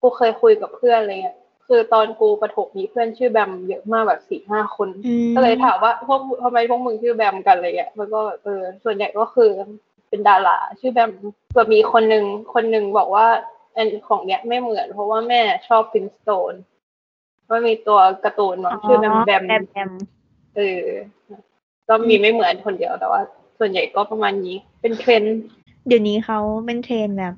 [0.00, 9.50] กูเคยคุยกับเพื่อนอะไรเงี้ยคือตอนกูประถมมีเพื่อนชื่อแบมเยอะมากแบบสี่ห้าคนอืมก็เลยถามว่าพวกทำไมพวกมึงชื่อแบมกันอะไรเงี้ยมันก็แบบเออส่วนใหญ่ก็คือ
[10.08, 11.10] เป็นดาราชื่อแบม
[11.54, 13.26] แบบมีคนหนึ่งคนหนึ่งบอกว่า
[13.76, 16.54] อันของเนี้ยไม่เหมือน เพราะว่าแม่ชอบ Flintstone
[17.48, 19.90] ว่ามีตัวการ์ตูนเนาะชื่อแบมแบมแบมแบม
[20.56, 20.82] เออ
[21.88, 23.20] ก็มีไม่เหมือนคนเดียวแต่ว่า
[23.58, 25.36] ส่วนใหญ่ก็ประมาณนี้ เป็นเทรนด์
[25.86, 27.34] เดี๋ยวนี้เขาเป็นเทรนด์แบบ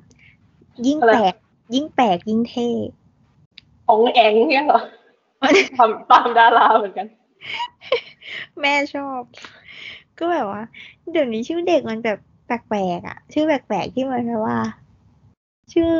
[0.87, 1.35] ยิ่งอะไรแปลก
[1.73, 2.69] ยิ่งแปลกยิ่งเท่
[3.87, 4.81] ของแองเนี่ยเหรอ
[5.77, 7.07] ทำตามดาราเหมือนกัน
[8.61, 9.21] แม่ชอบ
[10.19, 10.61] ก็แบบว่า
[11.11, 12.19] เดี๋ยวนี้ชื่อเด็กมันแบบ
[12.49, 14.57] แปลกๆอะ ชื่อแปลกๆที่มันแปลว่า
[15.73, 15.91] ชื่อ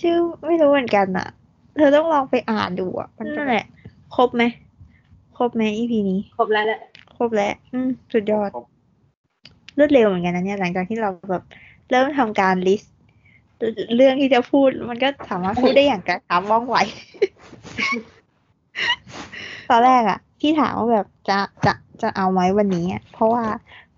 [0.00, 0.16] ชื่อ
[0.46, 1.28] ไม่รู้เหมือนกันอะ
[1.76, 3.66] เธอต้องลองไปอ่านดูอะ มันนั่นแหละ
[4.16, 4.42] ครบไหม
[5.36, 6.80] ครบไหมอีพีนี้ ครบแล้วแหละ
[7.16, 8.66] ครบแล้ว อืม สุดยอดครบ
[9.78, 11.42] รวดเร็วเหมือนกันนะเนี่ยหลังจากที่เราแบบ
[11.90, 12.92] เริ่มทำการลิสต์
[13.96, 16.76] เรื่องที่จะพูดมันก็สามารถพูดได้อย่างกระชับว่องไว
[19.70, 21.72] ตอนแรกอะที่ถามว่าแบบจะจะ
[22.02, 23.44] จะเอาไหมวันนี้อะเพราะว่า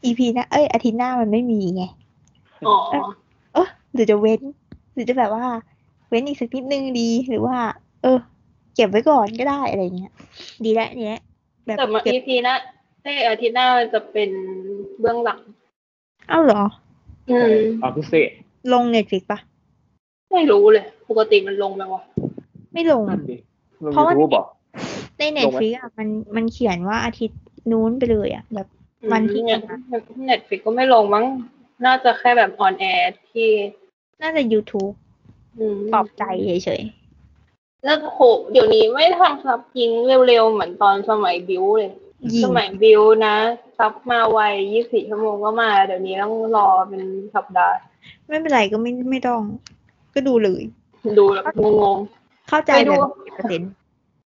[0.05, 1.83] EP หน้าเอ้ยอาทิตย์หน้ามันไม่มีไง
[2.67, 2.77] อ๋อ
[3.55, 4.41] เออหรือจะเว้น
[4.95, 5.45] หรือจะแบบว่า
[6.09, 7.57] เว้นอีกสักนิดนึงดีหรือว่า
[8.03, 8.19] เออ
[8.75, 10.13] เก็บไว้ก่อนก็ได้อะไรเงี้ย
[10.65, 11.21] ดีแล้วเนี้ย
[11.67, 12.57] แบบแต่มาเก็บ EP หนะ
[13.03, 14.31] ในอาทิตย์หน้ามันจะเป็น
[15.01, 15.41] เบื้องหลัง
[16.29, 16.63] เอ้าเหรอ
[17.31, 18.31] อืมความพิเศษ
[18.73, 19.39] ลง Netflix ปะ
[20.33, 22.03] ไม่รู้เลย ปกติมันลงไหมวะ
[22.73, 23.37] ไม่ลงนั่นดิ
[23.85, 24.47] ลงเพราะว่ายูทูบบอก
[25.19, 27.41] ในเน็ตฟิกอะมันมันเขียนว่าอาทิตย์
[27.71, 28.69] นู้นไปเลยอะแบบ
[29.13, 31.27] วันที่เน็ตฟิกก็ไม่ลงมั้ง
[31.85, 33.49] น่าจะแค่แบบออนแอร์ที่
[34.23, 34.95] น่าจะ YouTube
[35.59, 36.23] อืมปลอบใจ
[36.65, 36.83] เฉย
[37.85, 39.91] แล้วโหเดี๋ยวนี้ไม่ทำซับยิง
[40.27, 43.37] เร็วๆ เหมือนตอนสมัยบิวเลยๆยิสงมัยบิวนะ
[43.79, 44.41] ซับมาไว
[44.73, 47.03] ยี่สิบชั่วโมงก็มา เดี๋ยวนี้ต้องรอเป็น
[47.35, 47.77] สัปดาห์
[48.29, 49.41] ไม่เป็นไรก็ไม่ไม่ต้อง
[50.15, 50.63] ก็ดูเลย
[51.19, 51.45] ดูแล้ว
[51.83, 51.99] งง
[52.49, 53.71] เข้าใจไปดูแบบกี่เปอร์เซ็นต์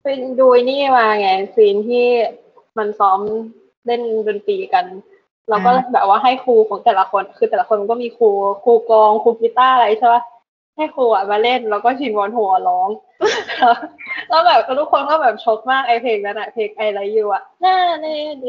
[0.04, 0.08] ไป
[0.40, 2.06] ดูไอ้นี่มาไงซีนที่
[2.78, 3.20] มันซ้อม
[3.88, 4.86] เล่นดนตรีกัน
[5.50, 8.30] เราก็อ่าแบบว่าให้ครูของแต่ละคน คือแต่ละคนก็มีครู
[8.64, 10.24] ครูกลองครูกีตาร์อะไรใช่ปะ
[10.78, 12.90] ให้ครูอะมาเล่นแล้วก็ชินวอนหัวร้อง
[13.60, 13.74] แล้ว
[14.30, 18.08] แล้วแบบทุกคนก็แบบช็อกมากไอเพลงนั้นอะเพลงไอไรยูอะน่าเน
[18.42, 18.48] เด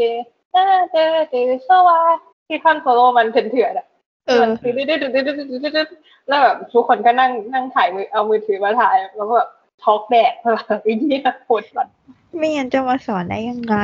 [0.55, 0.97] น่าเด
[1.31, 1.35] เด
[1.69, 1.99] สวา
[2.47, 3.87] ที่ท่อนโซโล่มันเถื่อนๆอะ
[4.27, 9.51] เออมันดืดๆๆๆๆๆแล้วแบบทุกคนก็นั่งนั่งถ่ายมือเอามือถือมาถ่ายแล้วก็แบบ
[9.83, 11.89] ช็อกแดดแบบไอ้เนี่ยปวดหลัง
[12.37, 13.77] ไม่งั้นจะมาสอนได้ยังไง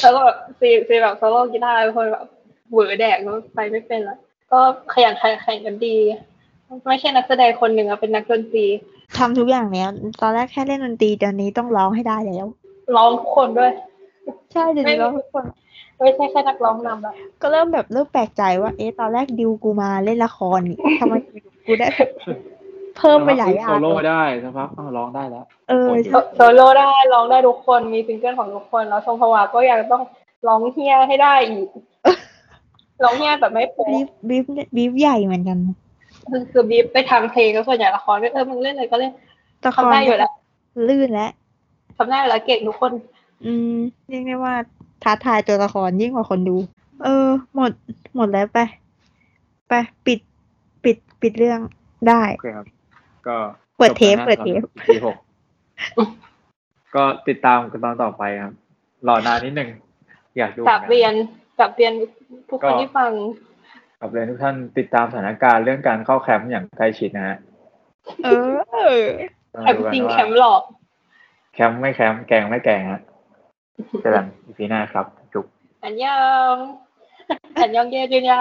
[0.00, 2.26] แล้วก็แบบซีซีแบบโซโล่กีตาร์เป็นคนแบบ
[2.70, 4.18] เหวอแดกแล้วไปไม่เป็นละ
[4.52, 4.60] ก็
[4.92, 5.96] ขยันขันแข่งกันดี
[6.88, 8.66] ไม่ใช่นักแสดงคนหนึ่งอะเป็นนักดนตรี
[9.16, 9.88] ทำทุกอย่างแล้ว
[10.20, 12.46] ตอนแรกแค่เล่นดนตรีตอนนี้ต้องร้องให้ได้แล้ว
[12.96, 13.72] ร้องทุกคนด้วย
[14.52, 15.44] ใช่เดี๋ยวนี้ร้องทุกคน
[15.98, 21.14] ไม่ใช่แค่นักร้องนำละก็เริ่มแบบเริ่มแปลกใจว่า เอ๊ะตอนแรกดิวกูมาเล่นละครนี่ทำไม
[21.66, 21.88] กูได้
[22.96, 30.02] เพิ่มไปหลายอย่าโซงโล่ได้สักพักอ้าวร้องได้แล้ว เออโซโซโล่ได้ร้องได้ทุกคนมีซิงเกิลของทุกคนแล้วทรงพวาก็ยังต้อง
[30.48, 31.68] ร้องเฮียให้ได้อีก
[33.04, 34.44] ร้องเฮียแบบไม่โป๊บีฟบีฟ
[34.76, 35.58] บีฟใหญ่เหมือนกัน
[36.30, 39.12] คือคือบีบไปทางเพลงก็ส่วนใหญ่ละครก็เออมึงเล่นอะไรก็เล่น
[39.66, 40.32] ละครทำได้อยู่แล้ว
[40.88, 41.30] ลื่นแล้ว
[41.96, 42.92] ทำได้อยู่แล้วเก่งทุกคน
[43.44, 43.76] อืม
[44.08, 44.54] เรียกได้ว่า
[45.02, 46.56] ท้าทายตัวละครยิ่งกว่าคนดู
[47.02, 47.72] เออ หมด
[48.16, 48.58] หมดแล้วไป
[49.68, 49.72] ไป
[50.06, 50.18] ปิด
[50.84, 51.60] ปิดปิดเรื่อง
[52.08, 52.66] ได้ โอเคครับ
[53.28, 53.36] ก็
[53.78, 55.16] เปิดเทปจบเปิดเทปแล้วนะตอน EP หก
[56.94, 58.54] ก็ติดตามกันตอนต่อไปครับ
[59.08, 59.70] รอนานนิดนึง
[60.38, 61.14] อยากดูกลับเรียน
[61.58, 61.92] กลับเรียน
[62.50, 63.12] ทุกคนที่ฟัง
[64.00, 67.36] กลับเรียนทุกท่านติดตามสถานการณ์เรื่องการเข้าแคมป์อย่างใกล้ชิดนะฮะ
[68.24, 68.28] เอ
[68.96, 69.00] อ
[69.54, 70.62] มาแคมดูป์กันจริงว่าแคมป์หลอก
[71.54, 73.00] แคมป์ไม่แคมป์แกงไม่แกงฮะ
[74.00, 75.46] เจอกันอีพีหน้าครับ จุก
[75.82, 76.22] อันยอ
[76.54, 76.56] ง
[77.58, 78.40] อันยองเยจุนยา